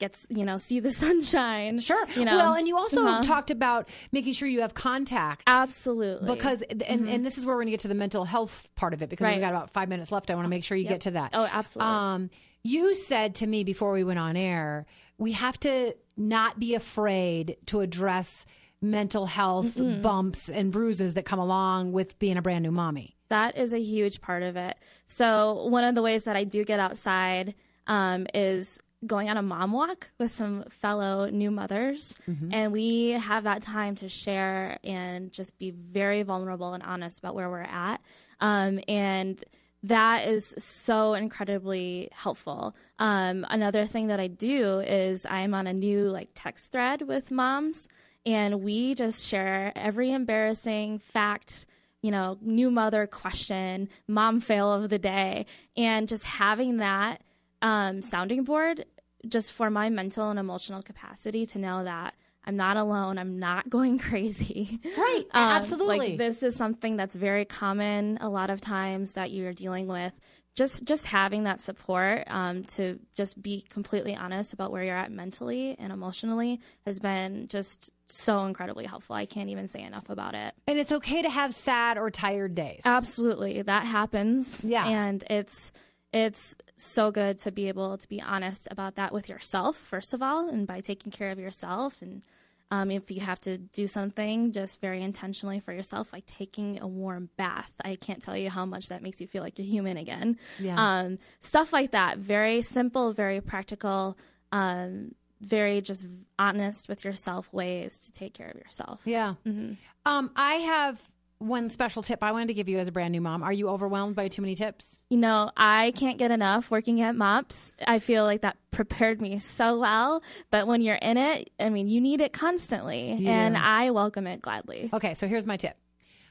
gets 0.03 0.27
you 0.29 0.45
know 0.45 0.57
see 0.57 0.79
the 0.79 0.91
sunshine. 1.03 1.79
Sure. 1.79 2.05
you 2.15 2.25
know. 2.25 2.35
well, 2.37 2.53
and 2.53 2.67
you 2.67 2.77
also 2.77 3.01
Uh-huh. 3.05 3.23
talked 3.23 3.51
about 3.51 3.87
making 4.11 4.33
sure 4.33 4.47
you 4.47 4.61
have 4.61 4.73
contact. 4.73 5.43
absolutely 5.47 6.27
Because 6.33 6.61
and, 6.63 7.07
and 7.13 7.25
this 7.25 7.37
is 7.37 7.45
where 7.45 7.55
we're 7.55 7.61
going 7.63 7.67
to 7.73 7.77
get 7.77 7.79
to 7.81 7.87
the 7.87 7.95
mental 8.05 8.25
health 8.25 8.69
part 8.75 8.93
of 8.93 9.01
it 9.01 9.09
because 9.09 9.25
Right. 9.25 9.33
we've 9.35 9.41
got 9.41 9.53
about 9.57 9.69
five 9.71 9.89
minutes 9.89 10.11
left. 10.11 10.29
I 10.31 10.35
want 10.35 10.45
to 10.45 10.49
make 10.49 10.63
sure 10.63 10.77
you 10.77 10.87
get 10.87 11.01
to 11.01 11.11
that. 11.11 11.29
Oh, 11.33 11.47
absolutely. 11.51 11.93
Um, 11.93 12.29
you 12.63 12.93
said 12.95 13.35
to 13.35 13.47
me 13.47 13.63
before 13.63 13.91
we 13.93 14.03
went 14.03 14.19
on 14.19 14.35
air, 14.37 14.85
we 15.17 15.33
have 15.33 15.59
to 15.61 15.95
not 16.15 16.59
be 16.59 16.75
afraid 16.75 17.57
to 17.67 17.81
address 17.81 18.45
mental 18.81 19.25
health 19.27 19.77
bumps 20.01 20.49
and 20.49 20.71
bruises 20.71 21.13
that 21.15 21.23
come 21.25 21.39
along 21.39 21.91
with 21.93 22.17
being 22.19 22.37
a 22.37 22.41
brand 22.41 22.63
new 22.63 22.71
mommy. 22.71 23.15
That 23.29 23.57
is 23.57 23.73
a 23.73 23.79
huge 23.79 24.21
part 24.21 24.43
of 24.43 24.55
it. 24.57 24.75
So 25.07 25.65
one 25.67 25.83
of 25.85 25.95
the 25.95 26.01
ways 26.01 26.25
that 26.25 26.35
I 26.35 26.43
do 26.43 26.63
get 26.65 26.79
outside 26.79 27.55
um, 27.87 28.27
is 28.33 28.79
going 29.05 29.29
on 29.29 29.37
a 29.37 29.41
mom 29.41 29.71
walk 29.71 30.11
with 30.17 30.31
some 30.31 30.63
fellow 30.69 31.29
new 31.29 31.51
mothers, 31.51 32.19
and 32.51 32.71
we 32.71 33.11
have 33.11 33.43
that 33.43 33.61
time 33.61 33.95
to 33.95 34.09
share 34.09 34.77
and 34.83 35.31
just 35.31 35.57
be 35.59 35.71
very 35.71 36.23
vulnerable 36.23 36.73
and 36.73 36.83
honest 36.83 37.19
about 37.19 37.35
where 37.35 37.49
we're 37.49 37.61
at. 37.61 38.01
Um, 38.39 38.79
and 38.87 39.43
that 39.83 40.27
is 40.27 40.53
so 40.57 41.13
incredibly 41.13 42.09
helpful. 42.13 42.75
Um, 42.99 43.45
another 43.49 43.85
thing 43.85 44.07
that 44.07 44.19
I 44.19 44.27
do 44.27 44.79
is 44.79 45.25
I'm 45.29 45.53
on 45.53 45.67
a 45.67 45.73
new 45.73 46.09
like 46.09 46.29
text 46.33 46.71
thread 46.71 47.01
with 47.01 47.31
moms, 47.31 47.89
and 48.25 48.63
we 48.63 48.95
just 48.95 49.27
share 49.27 49.73
every 49.75 50.11
embarrassing 50.11 50.99
fact 50.99 51.65
you 52.03 52.11
know, 52.11 52.37
new 52.41 52.69
mother 52.69 53.07
question, 53.07 53.87
mom 54.07 54.41
fail 54.41 54.71
of 54.73 54.89
the 54.89 54.99
day, 54.99 55.45
and 55.77 56.07
just 56.07 56.25
having 56.25 56.77
that 56.77 57.21
um, 57.61 58.01
sounding 58.01 58.43
board 58.43 58.85
just 59.27 59.53
for 59.53 59.69
my 59.69 59.89
mental 59.89 60.29
and 60.29 60.39
emotional 60.39 60.81
capacity 60.81 61.45
to 61.47 61.59
know 61.59 61.83
that 61.83 62.15
I'm 62.45 62.57
not 62.57 62.75
alone, 62.77 63.17
I'm 63.17 63.39
not 63.39 63.69
going 63.69 63.97
crazy. 63.99 64.79
Right, 64.97 65.23
Um, 65.31 65.43
absolutely. 65.55 65.97
Like 66.09 66.17
this 66.17 66.43
is 66.43 66.55
something 66.55 66.97
that's 66.97 67.15
very 67.15 67.45
common 67.45 68.17
a 68.21 68.29
lot 68.29 68.49
of 68.49 68.59
times 68.61 69.13
that 69.13 69.31
you're 69.31 69.53
dealing 69.53 69.87
with. 69.87 70.19
Just 70.55 70.83
just 70.85 71.07
having 71.07 71.45
that 71.45 71.59
support 71.59 72.25
um, 72.27 72.63
to 72.65 72.99
just 73.15 73.41
be 73.41 73.61
completely 73.69 74.15
honest 74.15 74.53
about 74.53 74.71
where 74.71 74.83
you're 74.83 74.95
at 74.95 75.11
mentally 75.11 75.75
and 75.79 75.91
emotionally 75.91 76.59
has 76.85 76.99
been 76.99 77.47
just 77.47 77.89
so 78.07 78.45
incredibly 78.45 78.85
helpful. 78.85 79.15
I 79.15 79.25
can't 79.25 79.49
even 79.49 79.67
say 79.67 79.81
enough 79.81 80.11
about 80.11 80.35
it. 80.35 80.53
And 80.67 80.77
it's 80.77 80.91
okay 80.91 81.23
to 81.23 81.29
have 81.29 81.55
sad 81.55 81.97
or 81.97 82.11
tired 82.11 82.53
days. 82.53 82.81
Absolutely, 82.85 83.63
that 83.63 83.83
happens. 83.85 84.63
Yeah. 84.63 84.87
and 84.87 85.23
it's 85.27 85.71
it's 86.11 86.55
so 86.83 87.11
good 87.11 87.39
to 87.39 87.51
be 87.51 87.67
able 87.67 87.97
to 87.97 88.09
be 88.09 88.21
honest 88.21 88.67
about 88.69 88.95
that 88.95 89.13
with 89.13 89.29
yourself 89.29 89.77
first 89.77 90.13
of 90.13 90.21
all, 90.21 90.49
and 90.49 90.67
by 90.67 90.81
taking 90.81 91.11
care 91.11 91.31
of 91.31 91.39
yourself. 91.39 92.01
And 92.01 92.23
um, 92.71 92.89
if 92.89 93.11
you 93.11 93.21
have 93.21 93.39
to 93.41 93.57
do 93.57 93.85
something 93.87 94.51
just 94.51 94.81
very 94.81 95.01
intentionally 95.01 95.59
for 95.59 95.73
yourself, 95.73 96.11
like 96.11 96.25
taking 96.25 96.81
a 96.81 96.87
warm 96.87 97.29
bath, 97.37 97.73
I 97.85 97.95
can't 97.95 98.21
tell 98.21 98.35
you 98.35 98.49
how 98.49 98.65
much 98.65 98.89
that 98.89 99.03
makes 99.03 99.21
you 99.21 99.27
feel 99.27 99.43
like 99.43 99.59
a 99.59 99.63
human 99.63 99.97
again. 99.97 100.37
Yeah. 100.59 100.75
Um, 100.77 101.19
stuff 101.39 101.71
like 101.71 101.91
that. 101.91 102.17
Very 102.17 102.61
simple, 102.61 103.11
very 103.11 103.41
practical. 103.41 104.17
Um, 104.51 105.13
very 105.39 105.81
just 105.81 106.07
honest 106.39 106.87
with 106.87 107.03
yourself 107.03 107.51
ways 107.53 107.99
to 108.05 108.11
take 108.11 108.33
care 108.33 108.49
of 108.49 108.55
yourself. 108.55 109.01
Yeah. 109.05 109.35
Mm-hmm. 109.45 109.73
Um, 110.05 110.31
I 110.35 110.53
have 110.55 111.01
one 111.43 111.69
special 111.69 112.01
tip 112.01 112.23
I 112.23 112.31
wanted 112.31 112.47
to 112.47 112.53
give 112.53 112.69
you 112.69 112.79
as 112.79 112.87
a 112.87 112.91
brand 112.91 113.11
new 113.11 113.21
mom. 113.21 113.43
Are 113.43 113.53
you 113.53 113.69
overwhelmed 113.69 114.15
by 114.15 114.27
too 114.27 114.41
many 114.41 114.55
tips? 114.55 115.01
You 115.09 115.17
know, 115.17 115.51
I 115.55 115.91
can't 115.95 116.17
get 116.17 116.31
enough 116.31 116.71
working 116.71 117.01
at 117.01 117.15
MOPS. 117.15 117.75
I 117.85 117.99
feel 117.99 118.23
like 118.23 118.41
that 118.41 118.57
prepared 118.71 119.21
me 119.21 119.39
so 119.39 119.79
well. 119.79 120.23
But 120.49 120.67
when 120.67 120.81
you're 120.81 120.95
in 120.95 121.17
it, 121.17 121.49
I 121.59 121.69
mean, 121.69 121.87
you 121.87 122.01
need 122.01 122.21
it 122.21 122.33
constantly. 122.33 123.25
And 123.27 123.57
I 123.57 123.91
welcome 123.91 124.27
it 124.27 124.41
gladly. 124.41 124.89
Okay, 124.93 125.13
so 125.13 125.27
here's 125.27 125.45
my 125.45 125.57
tip. 125.57 125.77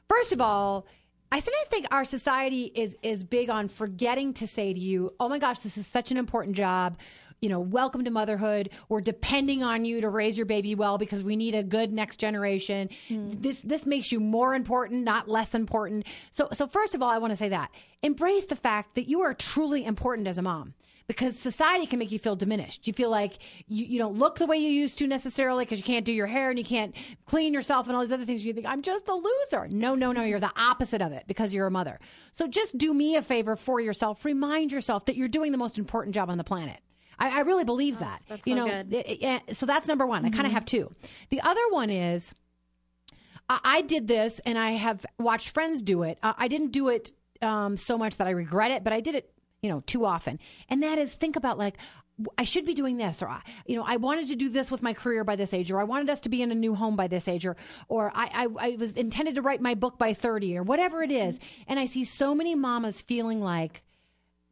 First 0.09 0.33
of 0.33 0.41
all, 0.41 0.87
I 1.31 1.41
sometimes 1.41 1.67
think 1.69 1.87
our 1.91 2.05
society 2.05 2.71
is 2.75 2.95
is 3.03 3.25
big 3.25 3.49
on 3.49 3.69
forgetting 3.69 4.35
to 4.35 4.47
say 4.47 4.75
to 4.75 4.79
you, 4.79 5.15
"Oh 5.19 5.31
my 5.31 5.39
gosh, 5.39 5.61
this 5.61 5.79
is 5.79 5.87
such 5.87 6.11
an 6.11 6.19
important 6.19 6.57
job. 6.57 6.99
You 7.43 7.49
know, 7.49 7.61
welcome 7.61 8.05
to 8.05 8.11
motherhood. 8.11 8.71
We're 8.89 9.01
depending 9.01 9.63
on 9.63 9.85
you 9.85 10.01
to 10.01 10.09
raise 10.09 10.39
your 10.39 10.47
baby 10.47 10.75
well 10.77 10.97
because 10.97 11.23
we 11.25 11.37
need 11.37 11.55
a 11.55 11.63
good 11.65 11.93
next 11.93 12.19
generation. 12.19 12.89
Hmm. 13.09 13.31
This 13.31 13.61
this 13.63 13.85
makes 13.85 14.13
you 14.13 14.21
more 14.21 14.55
important, 14.55 15.03
not 15.03 15.29
less 15.29 15.55
important. 15.55 16.07
So 16.31 16.49
so 16.53 16.67
first 16.69 16.95
of 16.95 17.03
all, 17.03 17.11
I 17.11 17.19
want 17.19 17.33
to 17.33 17.37
say 17.37 17.49
that 17.49 17.71
embrace 18.03 18.47
the 18.47 18.57
fact 18.57 18.95
that 18.95 19.09
you 19.09 19.21
are 19.21 19.35
truly 19.35 19.85
important 19.85 20.29
as 20.29 20.39
a 20.39 20.43
mom 20.43 20.75
because 21.09 21.37
society 21.37 21.85
can 21.85 21.99
make 21.99 22.13
you 22.13 22.19
feel 22.21 22.37
diminished. 22.37 22.87
You 22.87 22.93
feel 22.93 23.11
like 23.11 23.39
you, 23.67 23.85
you 23.87 23.99
don't 23.99 24.19
look 24.19 24.39
the 24.39 24.47
way 24.47 24.57
you 24.57 24.69
used 24.69 24.99
to 25.01 25.09
necessarily 25.09 25.65
because 25.65 25.79
you 25.79 25.85
can't 25.85 26.05
do 26.05 26.13
your 26.13 26.29
hair 26.29 26.51
and 26.51 26.59
you 26.59 26.65
can't 26.65 26.95
clean 27.27 27.53
yourself 27.53 27.89
and 27.89 27.97
all 27.97 28.03
these 28.03 28.13
other 28.13 28.25
things. 28.25 28.45
You 28.45 28.53
think, 28.53 28.67
I'm 28.67 28.83
just 28.83 29.09
a 29.09 29.15
loser. 29.15 29.67
No, 29.69 29.97
no, 29.97 30.13
no. 30.13 30.23
You're 30.23 30.41
the 30.41 30.53
opposite 30.57 31.03
of 31.03 31.11
it 31.11 31.25
because 31.27 31.53
you're 31.53 31.67
a 31.67 31.73
mother. 31.73 31.99
So 32.31 32.47
just 32.47 32.79
do 32.79 32.95
me 32.95 33.17
a 33.17 33.23
favor 33.23 33.57
for 33.57 33.81
yourself. 33.81 34.25
Remind 34.25 34.71
yourself 34.71 35.07
that 35.07 35.17
you're 35.17 35.29
doing 35.29 35.51
the 35.51 35.59
most 35.59 35.77
important 35.77 36.15
job 36.15 36.31
on 36.31 36.39
the 36.39 36.45
planet. 36.45 36.81
I, 37.23 37.39
I 37.39 37.41
really 37.41 37.65
believe 37.65 37.99
that. 38.01 38.23
that's 38.29 38.47
you 38.47 38.57
so 38.57 38.65
know, 38.67 38.73
good. 38.83 38.93
it- 38.95 39.23
it- 39.49 39.57
so 39.57 39.65
that's 39.67 39.87
number 39.89 40.07
one. 40.07 40.25
I 40.25 40.31
kind 40.31 40.47
of 40.47 40.53
have 40.53 40.65
two. 40.65 40.93
The 41.31 41.41
other 41.41 41.61
one 41.71 41.89
is 41.91 42.35
I, 43.49 43.59
I 43.65 43.83
did 43.83 44.09
this 44.09 44.41
and 44.41 44.59
I 44.59 44.73
have 44.73 45.07
watched 45.19 45.51
friends 45.51 45.83
do 45.83 46.03
it. 46.03 46.19
Uh, 46.23 46.35
I 46.37 46.49
didn't 46.49 46.73
do 46.73 46.89
it 46.89 47.13
um, 47.41 47.77
so 47.77 47.97
much 47.99 48.17
that 48.19 48.27
I 48.27 48.31
regret 48.31 48.71
it, 48.71 48.85
but 48.85 48.93
I 48.93 49.01
did 49.01 49.15
it, 49.15 49.31
you 49.63 49.71
know, 49.71 49.81
too 49.81 50.05
often. 50.05 50.39
And 50.69 50.83
that 50.83 50.99
is 50.99 51.15
think 51.15 51.37
about 51.37 51.59
like, 51.59 51.77
I 52.39 52.45
should 52.45 52.67
be 52.67 52.75
doing 52.75 52.99
this, 52.99 53.23
or 53.23 53.29
I- 53.29 53.43
you 53.67 53.75
know, 53.77 53.85
I 53.87 53.97
wanted 53.97 54.29
to 54.29 54.37
do 54.37 54.49
this 54.49 54.71
with 54.71 54.83
my 54.83 54.93
career 54.93 55.25
by 55.25 55.35
this 55.35 55.53
age, 55.55 55.71
or 55.73 55.81
I 55.81 55.85
wanted 55.85 56.11
us 56.11 56.21
to 56.23 56.29
be 56.29 56.43
in 56.43 56.53
a 56.53 56.55
new 56.55 56.75
home 56.75 56.95
by 56.95 57.09
this 57.09 57.27
age, 57.27 57.47
or 57.47 57.57
or 57.89 58.13
I, 58.15 58.47
I, 58.61 58.69
I 58.69 58.77
was 58.79 58.97
intended 58.97 59.35
to 59.37 59.43
write 59.43 59.61
my 59.63 59.75
book 59.75 59.99
by 59.99 60.13
thirty, 60.13 60.57
or 60.57 60.63
whatever 60.63 61.03
it 61.03 61.11
is. 61.11 61.41
And 61.67 61.81
I 61.81 61.87
see 61.87 62.05
so 62.05 62.35
many 62.35 62.55
mamas 62.55 63.01
feeling 63.01 63.41
like 63.41 63.83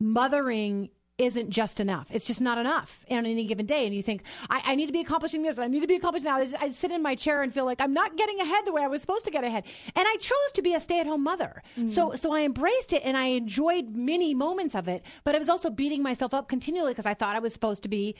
mothering 0.00 0.88
isn't 1.20 1.50
just 1.50 1.80
enough. 1.80 2.08
It's 2.10 2.26
just 2.26 2.40
not 2.40 2.56
enough 2.56 3.04
on 3.10 3.26
any 3.26 3.44
given 3.44 3.66
day. 3.66 3.84
And 3.84 3.94
you 3.94 4.02
think, 4.02 4.22
I, 4.48 4.62
I 4.64 4.74
need 4.74 4.86
to 4.86 4.92
be 4.92 5.00
accomplishing 5.00 5.42
this. 5.42 5.58
I 5.58 5.66
need 5.68 5.80
to 5.80 5.86
be 5.86 5.96
accomplishing 5.96 6.24
that. 6.24 6.56
I, 6.60 6.64
I 6.64 6.70
sit 6.70 6.90
in 6.90 7.02
my 7.02 7.14
chair 7.14 7.42
and 7.42 7.52
feel 7.52 7.66
like 7.66 7.80
I'm 7.80 7.92
not 7.92 8.16
getting 8.16 8.40
ahead 8.40 8.64
the 8.64 8.72
way 8.72 8.82
I 8.82 8.86
was 8.86 9.02
supposed 9.02 9.26
to 9.26 9.30
get 9.30 9.44
ahead. 9.44 9.64
And 9.94 10.04
I 10.08 10.16
chose 10.16 10.52
to 10.54 10.62
be 10.62 10.74
a 10.74 10.80
stay 10.80 10.98
at 10.98 11.06
home 11.06 11.22
mother. 11.22 11.62
Mm-hmm. 11.78 11.88
So, 11.88 12.14
so 12.14 12.32
I 12.32 12.40
embraced 12.40 12.94
it 12.94 13.02
and 13.04 13.18
I 13.18 13.26
enjoyed 13.26 13.90
many 13.90 14.34
moments 14.34 14.74
of 14.74 14.88
it, 14.88 15.02
but 15.24 15.34
I 15.34 15.38
was 15.38 15.50
also 15.50 15.68
beating 15.68 16.02
myself 16.02 16.32
up 16.32 16.48
continually 16.48 16.92
because 16.92 17.06
I 17.06 17.12
thought 17.12 17.36
I 17.36 17.40
was 17.40 17.52
supposed 17.52 17.82
to 17.82 17.90
be 17.90 18.16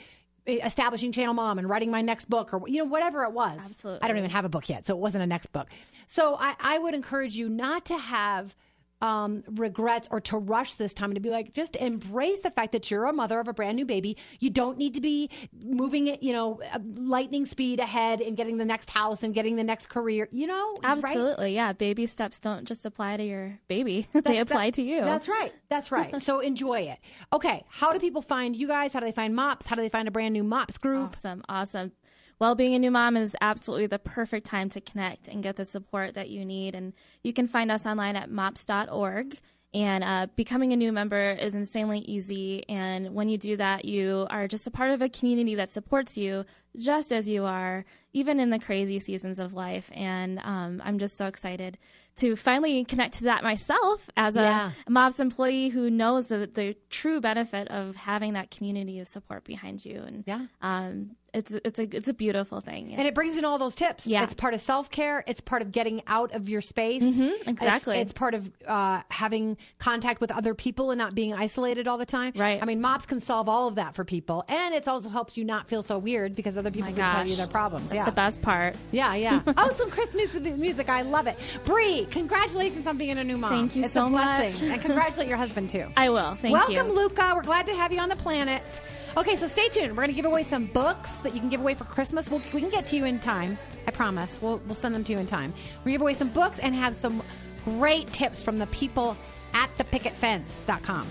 eh, 0.47 0.59
establishing 0.63 1.11
channel 1.11 1.33
mom 1.33 1.59
and 1.59 1.71
writing 1.71 1.91
my 1.91 2.03
next 2.03 2.29
book 2.29 2.53
or 2.53 2.69
you 2.69 2.79
know 2.79 2.85
whatever 2.85 3.25
it 3.25 3.33
was 3.33 3.59
Absolutely. 3.59 4.03
i 4.03 4.09
don't 4.09 4.17
even 4.17 4.31
have 4.31 4.45
a 4.45 4.49
book 4.49 4.69
yet 4.69 4.87
so 4.87 4.95
it 4.95 4.99
wasn't 4.99 5.23
a 5.23 5.27
next 5.27 5.53
book 5.53 5.69
so 6.09 6.37
i, 6.41 6.55
I 6.59 6.79
would 6.79 6.95
encourage 6.95 7.37
you 7.37 7.49
not 7.49 7.85
to 7.87 7.99
have 7.99 8.55
um, 9.01 9.43
regrets 9.51 10.09
or 10.11 10.21
to 10.21 10.37
rush 10.37 10.75
this 10.75 10.93
time 10.95 11.11
and 11.11 11.17
to 11.17 11.21
be 11.21 11.31
like, 11.31 11.53
just 11.53 11.77
embrace 11.77 12.41
the 12.41 12.51
fact 12.51 12.73
that 12.73 12.91
you're 12.91 13.07
a 13.07 13.13
mother 13.13 13.41
of 13.41 13.49
a 13.49 13.53
brand 13.53 13.77
new 13.77 13.87
baby. 13.87 14.17
You 14.39 14.51
don't 14.51 14.79
need 14.79 14.95
to 14.95 15.01
be 15.01 15.31
moving 15.53 16.09
it, 16.09 16.23
you 16.23 16.33
know, 16.33 16.61
uh, 16.73 16.79
lightning 16.95 17.47
speed 17.47 17.81
ahead 17.81 18.21
and 18.21 18.37
getting 18.37 18.59
the 18.59 18.65
next 18.65 18.91
house 18.91 19.23
and 19.23 19.35
getting 19.35 19.57
the 19.57 19.65
next 19.65 19.89
career, 19.89 20.29
you 20.31 20.47
know? 20.47 20.77
right? 20.83 20.93
Absolutely, 20.93 21.55
yeah. 21.55 21.73
Baby 21.73 22.07
steps 22.07 22.41
don't 22.41 22.67
just 22.67 22.85
apply 22.85 23.17
to 23.17 23.25
your 23.25 23.59
baby; 23.69 24.07
they 24.13 24.39
apply 24.39 24.71
to 24.71 24.83
you. 24.83 25.01
That's 25.01 25.29
right. 25.29 25.53
That's 25.69 25.91
right. 25.93 26.21
so 26.21 26.41
enjoy 26.41 26.81
it. 26.83 26.99
Okay. 27.33 27.65
How 27.69 27.93
do 27.93 27.99
people 27.99 28.23
find 28.23 28.55
you 28.55 28.69
guys? 28.69 28.93
How 28.93 29.01
do 29.01 29.07
they 29.07 29.13
find 29.13 29.35
MOPS? 29.35 29.67
How 29.67 29.77
do 29.77 29.83
they 29.83 29.89
find 29.89 30.09
a 30.09 30.11
brand 30.11 30.33
new 30.35 30.45
MOPS 30.45 30.79
group? 30.79 31.11
Awesome, 31.11 31.43
awesome. 31.49 31.93
Well, 32.41 32.55
being 32.55 32.75
a 32.75 32.79
new 32.79 32.91
mom 32.91 33.19
is 33.19 33.37
absolutely 33.43 33.87
the 33.87 33.99
perfect 33.99 34.47
time 34.47 34.71
to 34.71 34.81
connect 34.81 35.29
and 35.29 35.43
get 35.43 35.57
the 35.57 35.67
support 35.67 36.15
that 36.15 36.31
you 36.31 36.47
need. 36.47 36.75
And 36.75 36.95
you 37.23 37.35
can 37.35 37.47
find 37.47 37.71
us 37.71 37.87
online 37.87 38.17
at 38.17 38.31
mops.org. 38.31 39.37
And 39.75 40.03
uh, 40.03 40.27
becoming 40.35 40.73
a 40.73 40.77
new 40.77 40.91
member 40.91 41.33
is 41.33 41.55
insanely 41.55 41.99
easy. 42.01 42.67
And 42.67 43.11
when 43.11 43.29
you 43.29 43.37
do 43.37 43.57
that, 43.59 43.85
you 43.85 44.27
are 44.31 44.49
just 44.49 44.67
a 44.67 44.71
part 44.71 44.91
of 44.91 45.03
a 45.03 45.11
community 45.11 45.55
that 45.57 45.69
supports 45.69 46.17
you 46.17 46.47
just 46.77 47.13
as 47.13 47.29
you 47.29 47.45
are, 47.45 47.85
even 48.13 48.41
in 48.41 48.51
the 48.51 48.59
crazy 48.59 48.99
seasons 48.99 49.39
of 49.39 49.53
life. 49.55 49.91
And 49.95 50.41
um, 50.43 50.83
I'm 50.85 50.99
just 50.99 51.17
so 51.17 51.27
excited 51.27 51.77
to 52.17 52.37
finally 52.37 52.85
connect 52.85 53.15
to 53.15 53.25
that 53.25 53.43
myself 53.43 54.11
as 54.17 54.37
a 54.37 54.41
Yeah. 54.43 54.71
MOPS 54.89 55.21
employee 55.21 55.69
who 55.69 55.91
knows 55.91 56.29
the, 56.29 56.39
the 56.53 56.77
true 56.91 57.21
benefit 57.21 57.69
of 57.69 57.95
having 57.97 58.35
that 58.35 58.51
community 58.51 58.99
of 59.01 59.07
support 59.09 59.45
behind 59.45 59.85
you. 59.85 60.03
And 60.07 60.25
Yeah. 60.27 60.47
um, 60.61 61.13
it's 61.33 61.53
it's 61.65 61.79
a 61.79 61.85
it's 61.97 62.09
a 62.09 62.13
beautiful 62.13 62.61
thing. 62.61 62.93
And 62.93 63.07
it 63.07 63.15
brings 63.15 63.39
in 63.39 63.45
all 63.45 63.57
those 63.57 63.77
tips. 63.77 64.05
Yeah. 64.05 64.25
It's 64.25 64.35
part 64.35 64.53
of 64.53 64.59
self 64.61 64.91
care. 64.91 65.23
It's 65.29 65.41
part 65.41 65.63
of 65.63 65.71
getting 65.71 66.03
out 66.09 66.33
of 66.35 66.49
your 66.49 66.61
space. 66.61 67.05
Mm-hmm, 67.05 67.49
exactly. 67.49 67.99
It's, 67.99 68.11
it's 68.11 68.19
part 68.19 68.35
of 68.35 68.51
uh, 68.67 69.03
having 69.11 69.57
contact 69.79 70.21
with 70.21 70.33
other 70.33 70.55
people 70.57 70.91
and 70.91 70.99
not 70.99 71.15
being 71.15 71.33
isolated 71.33 71.87
all 71.87 71.99
the 71.99 72.05
time. 72.07 72.33
Right. 72.35 72.61
I 72.61 72.67
mean, 72.67 72.81
MOPS 72.81 73.07
can 73.07 73.21
solve 73.21 73.49
all 73.49 73.69
of 73.69 73.77
that 73.77 73.95
for 73.95 74.05
people. 74.05 74.45
And 74.49 74.75
it 74.75 74.89
also 74.89 75.09
helps 75.09 75.37
you 75.37 75.45
not 75.45 75.69
feel 75.69 75.85
so 75.85 75.99
weird 75.99 76.35
because 76.35 76.59
other 76.59 76.73
people 76.73 76.91
My 76.91 76.97
can 76.97 77.15
tell 77.15 77.27
you 77.29 77.37
their 77.37 77.47
problems. 77.47 77.93
That's 77.93 78.00
yeah. 78.01 78.05
the 78.07 78.13
best 78.13 78.43
part. 78.43 78.77
Yeah, 78.93 79.15
yeah. 79.15 79.43
oh, 79.57 79.71
some 79.71 79.91
Christmas 79.91 80.35
music. 80.41 80.89
I 80.89 81.03
love 81.03 81.27
it. 81.27 81.37
Bree, 81.65 82.07
congratulations 82.11 82.87
on 82.87 82.99
being 82.99 83.19
a 83.19 83.25
new 83.25 83.37
mom. 83.37 83.51
Thank 83.51 83.77
you 83.77 83.85
it's 83.85 83.93
so 83.93 84.07
a 84.07 84.11
blessing. 84.11 84.69
much. 84.69 84.75
and 84.75 84.83
congratulate 84.83 85.29
your 85.29 85.39
husband, 85.39 85.71
too. 85.71 85.87
I 85.97 86.11
will. 86.11 86.35
Thank 86.35 86.53
Welcome, 86.53 86.73
you. 86.73 86.79
Welcome, 86.79 86.97
Luca. 86.97 87.33
We're 87.35 87.43
glad 87.43 87.67
to 87.67 87.75
have 87.75 87.93
you 87.93 88.01
on 88.01 88.09
the 88.09 88.17
planet. 88.17 88.81
Okay, 89.17 89.37
so 89.37 89.47
stay 89.47 89.69
tuned. 89.69 89.91
We're 89.91 90.03
going 90.03 90.11
to 90.11 90.15
give 90.15 90.25
away 90.25 90.43
some 90.43 90.67
books 90.67 91.21
that 91.21 91.35
you 91.35 91.41
can 91.41 91.49
give 91.49 91.61
away 91.61 91.75
for 91.75 91.85
Christmas. 91.85 92.31
We'll, 92.31 92.43
we 92.53 92.61
can 92.61 92.71
get 92.71 92.87
to 92.89 92.97
you 92.97 93.05
in 93.05 93.19
time. 93.19 93.59
I 93.87 93.91
promise. 93.91 94.41
We'll, 94.41 94.59
we'll 94.67 94.75
send 94.75 94.95
them 94.95 95.05
to 95.05 95.13
you 95.13 95.19
in 95.19 95.27
time. 95.27 95.53
We're 95.79 95.85
going 95.85 95.93
to 95.93 95.93
give 95.93 96.03
away 96.03 96.15
some 96.15 96.31
books 96.31 96.59
and 96.59 96.75
have 96.75 96.95
some 96.95 97.23
great 97.65 98.09
tips 98.13 98.43
from 98.43 98.59
the 98.59 98.67
people 98.69 99.17
at 99.55 99.71
thepicketfence.com. 99.79 101.07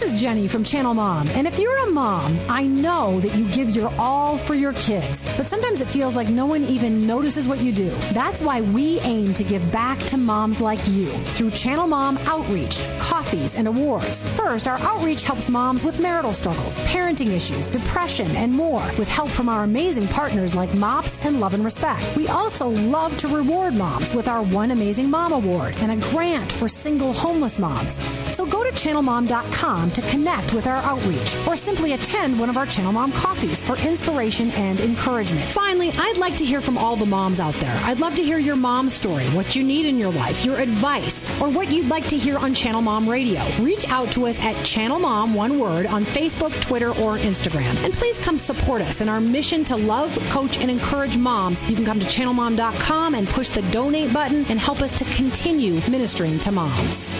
this 0.00 0.14
is 0.14 0.20
Jenny 0.22 0.48
from 0.48 0.64
Channel 0.64 0.94
Mom. 0.94 1.28
And 1.28 1.46
if 1.46 1.58
you're 1.58 1.86
a 1.86 1.90
mom, 1.90 2.38
I 2.48 2.62
know 2.62 3.20
that 3.20 3.36
you 3.36 3.46
give 3.50 3.76
your 3.76 3.92
all 3.98 4.38
for 4.38 4.54
your 4.54 4.72
kids, 4.72 5.22
but 5.36 5.46
sometimes 5.46 5.82
it 5.82 5.88
feels 5.90 6.16
like 6.16 6.30
no 6.30 6.46
one 6.46 6.64
even 6.64 7.06
notices 7.06 7.46
what 7.46 7.60
you 7.60 7.70
do. 7.70 7.90
That's 8.12 8.40
why 8.40 8.62
we 8.62 8.98
aim 9.00 9.34
to 9.34 9.44
give 9.44 9.70
back 9.70 9.98
to 10.04 10.16
moms 10.16 10.62
like 10.62 10.78
you 10.88 11.10
through 11.34 11.50
Channel 11.50 11.86
Mom 11.86 12.16
Outreach, 12.18 12.86
coffees, 12.98 13.56
and 13.56 13.68
awards. 13.68 14.22
First, 14.22 14.68
our 14.68 14.78
outreach 14.78 15.24
helps 15.24 15.50
moms 15.50 15.84
with 15.84 16.00
marital 16.00 16.32
struggles, 16.32 16.80
parenting 16.80 17.32
issues, 17.32 17.66
depression, 17.66 18.30
and 18.36 18.52
more 18.52 18.82
with 18.96 19.08
help 19.08 19.28
from 19.28 19.50
our 19.50 19.64
amazing 19.64 20.08
partners 20.08 20.54
like 20.54 20.72
MOPS 20.72 21.18
and 21.20 21.40
Love 21.40 21.52
and 21.52 21.64
Respect. 21.64 22.16
We 22.16 22.28
also 22.28 22.68
love 22.70 23.18
to 23.18 23.28
reward 23.28 23.74
moms 23.74 24.14
with 24.14 24.28
our 24.28 24.42
One 24.42 24.70
Amazing 24.70 25.10
Mom 25.10 25.32
Award 25.34 25.76
and 25.78 25.92
a 25.92 26.10
grant 26.10 26.50
for 26.50 26.68
single 26.68 27.12
homeless 27.12 27.58
moms. 27.58 27.98
So 28.34 28.46
go 28.46 28.64
to 28.64 28.70
channelmom.com 28.70 29.89
to 29.94 30.02
connect 30.02 30.54
with 30.54 30.66
our 30.66 30.82
outreach 30.82 31.36
or 31.46 31.56
simply 31.56 31.92
attend 31.92 32.38
one 32.38 32.48
of 32.48 32.56
our 32.56 32.66
Channel 32.66 32.92
Mom 32.92 33.12
coffees 33.12 33.62
for 33.62 33.76
inspiration 33.76 34.50
and 34.52 34.80
encouragement. 34.80 35.50
Finally, 35.50 35.90
I'd 35.92 36.16
like 36.18 36.36
to 36.36 36.44
hear 36.44 36.60
from 36.60 36.78
all 36.78 36.96
the 36.96 37.06
moms 37.06 37.40
out 37.40 37.54
there. 37.54 37.74
I'd 37.84 38.00
love 38.00 38.14
to 38.16 38.22
hear 38.22 38.38
your 38.38 38.56
mom's 38.56 38.94
story, 38.94 39.24
what 39.28 39.56
you 39.56 39.64
need 39.64 39.86
in 39.86 39.98
your 39.98 40.12
life, 40.12 40.44
your 40.44 40.58
advice, 40.58 41.24
or 41.40 41.48
what 41.48 41.70
you'd 41.70 41.88
like 41.88 42.06
to 42.08 42.18
hear 42.18 42.38
on 42.38 42.54
Channel 42.54 42.82
Mom 42.82 43.08
Radio. 43.08 43.42
Reach 43.60 43.88
out 43.90 44.10
to 44.12 44.26
us 44.26 44.40
at 44.40 44.64
Channel 44.64 44.98
Mom, 44.98 45.34
one 45.34 45.58
word, 45.58 45.86
on 45.86 46.04
Facebook, 46.04 46.58
Twitter, 46.60 46.90
or 46.90 47.18
Instagram. 47.18 47.76
And 47.84 47.92
please 47.92 48.18
come 48.18 48.38
support 48.38 48.82
us 48.82 49.00
in 49.00 49.08
our 49.08 49.20
mission 49.20 49.64
to 49.64 49.76
love, 49.76 50.16
coach, 50.30 50.58
and 50.58 50.70
encourage 50.70 51.16
moms. 51.16 51.62
You 51.64 51.74
can 51.74 51.84
come 51.84 52.00
to 52.00 52.06
channelmom.com 52.06 53.14
and 53.14 53.28
push 53.28 53.48
the 53.48 53.62
donate 53.70 54.12
button 54.12 54.44
and 54.46 54.60
help 54.60 54.80
us 54.80 54.92
to 54.98 55.04
continue 55.16 55.80
ministering 55.88 56.38
to 56.40 56.52
moms. 56.52 57.10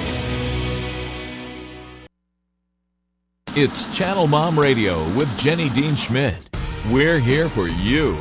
It's 3.57 3.89
Channel 3.89 4.29
Mom 4.29 4.57
Radio 4.57 5.03
with 5.15 5.37
Jenny 5.37 5.71
Dean 5.71 5.97
Schmidt. 5.97 6.49
We're 6.93 7.19
here 7.19 7.49
for 7.49 7.67
you. 7.67 8.15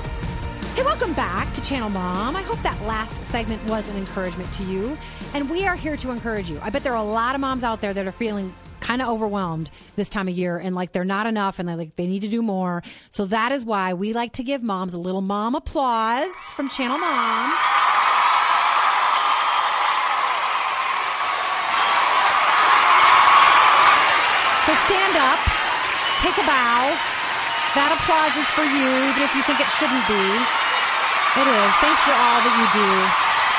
Hey, 0.73 0.81
welcome 0.81 1.13
back 1.13 1.53
to 1.53 1.61
Channel 1.61 1.89
Mom. 1.89 2.35
I 2.35 2.41
hope 2.41 2.59
that 2.63 2.81
last 2.87 3.23
segment 3.25 3.63
was 3.69 3.87
an 3.89 3.97
encouragement 3.97 4.51
to 4.53 4.63
you. 4.63 4.97
And 5.35 5.47
we 5.47 5.67
are 5.67 5.75
here 5.75 5.95
to 5.97 6.09
encourage 6.09 6.49
you. 6.49 6.59
I 6.63 6.71
bet 6.71 6.81
there 6.81 6.93
are 6.93 7.05
a 7.05 7.07
lot 7.07 7.35
of 7.35 7.41
moms 7.41 7.63
out 7.63 7.79
there 7.79 7.93
that 7.93 8.07
are 8.07 8.11
feeling 8.11 8.55
kind 8.79 9.03
of 9.03 9.07
overwhelmed 9.07 9.69
this 9.95 10.09
time 10.09 10.27
of 10.27 10.35
year 10.35 10.57
and 10.57 10.73
like 10.73 10.93
they're 10.93 11.05
not 11.05 11.27
enough 11.27 11.59
and 11.59 11.69
they 11.69 11.75
like 11.75 11.95
they 11.95 12.07
need 12.07 12.23
to 12.23 12.27
do 12.27 12.41
more. 12.41 12.81
So 13.11 13.25
that 13.25 13.51
is 13.51 13.63
why 13.63 13.93
we 13.93 14.13
like 14.13 14.33
to 14.33 14.43
give 14.43 14.63
moms 14.63 14.95
a 14.95 14.97
little 14.97 15.21
mom 15.21 15.53
applause 15.53 16.33
from 16.55 16.69
Channel 16.69 16.97
Mom. 16.97 17.98
So 24.69 24.75
stand 24.85 25.17
up, 25.17 25.41
take 26.21 26.37
a 26.37 26.45
bow. 26.45 26.93
That 27.73 27.89
applause 27.89 28.37
is 28.37 28.45
for 28.53 28.61
you, 28.61 28.85
even 29.09 29.25
if 29.25 29.33
you 29.33 29.41
think 29.41 29.57
it 29.57 29.65
shouldn't 29.65 30.05
be. 30.05 30.25
It 31.41 31.47
is. 31.49 31.71
Thanks 31.81 31.97
for 32.05 32.13
all 32.13 32.37
that 32.37 32.53
you 32.53 32.67
do 32.77 32.91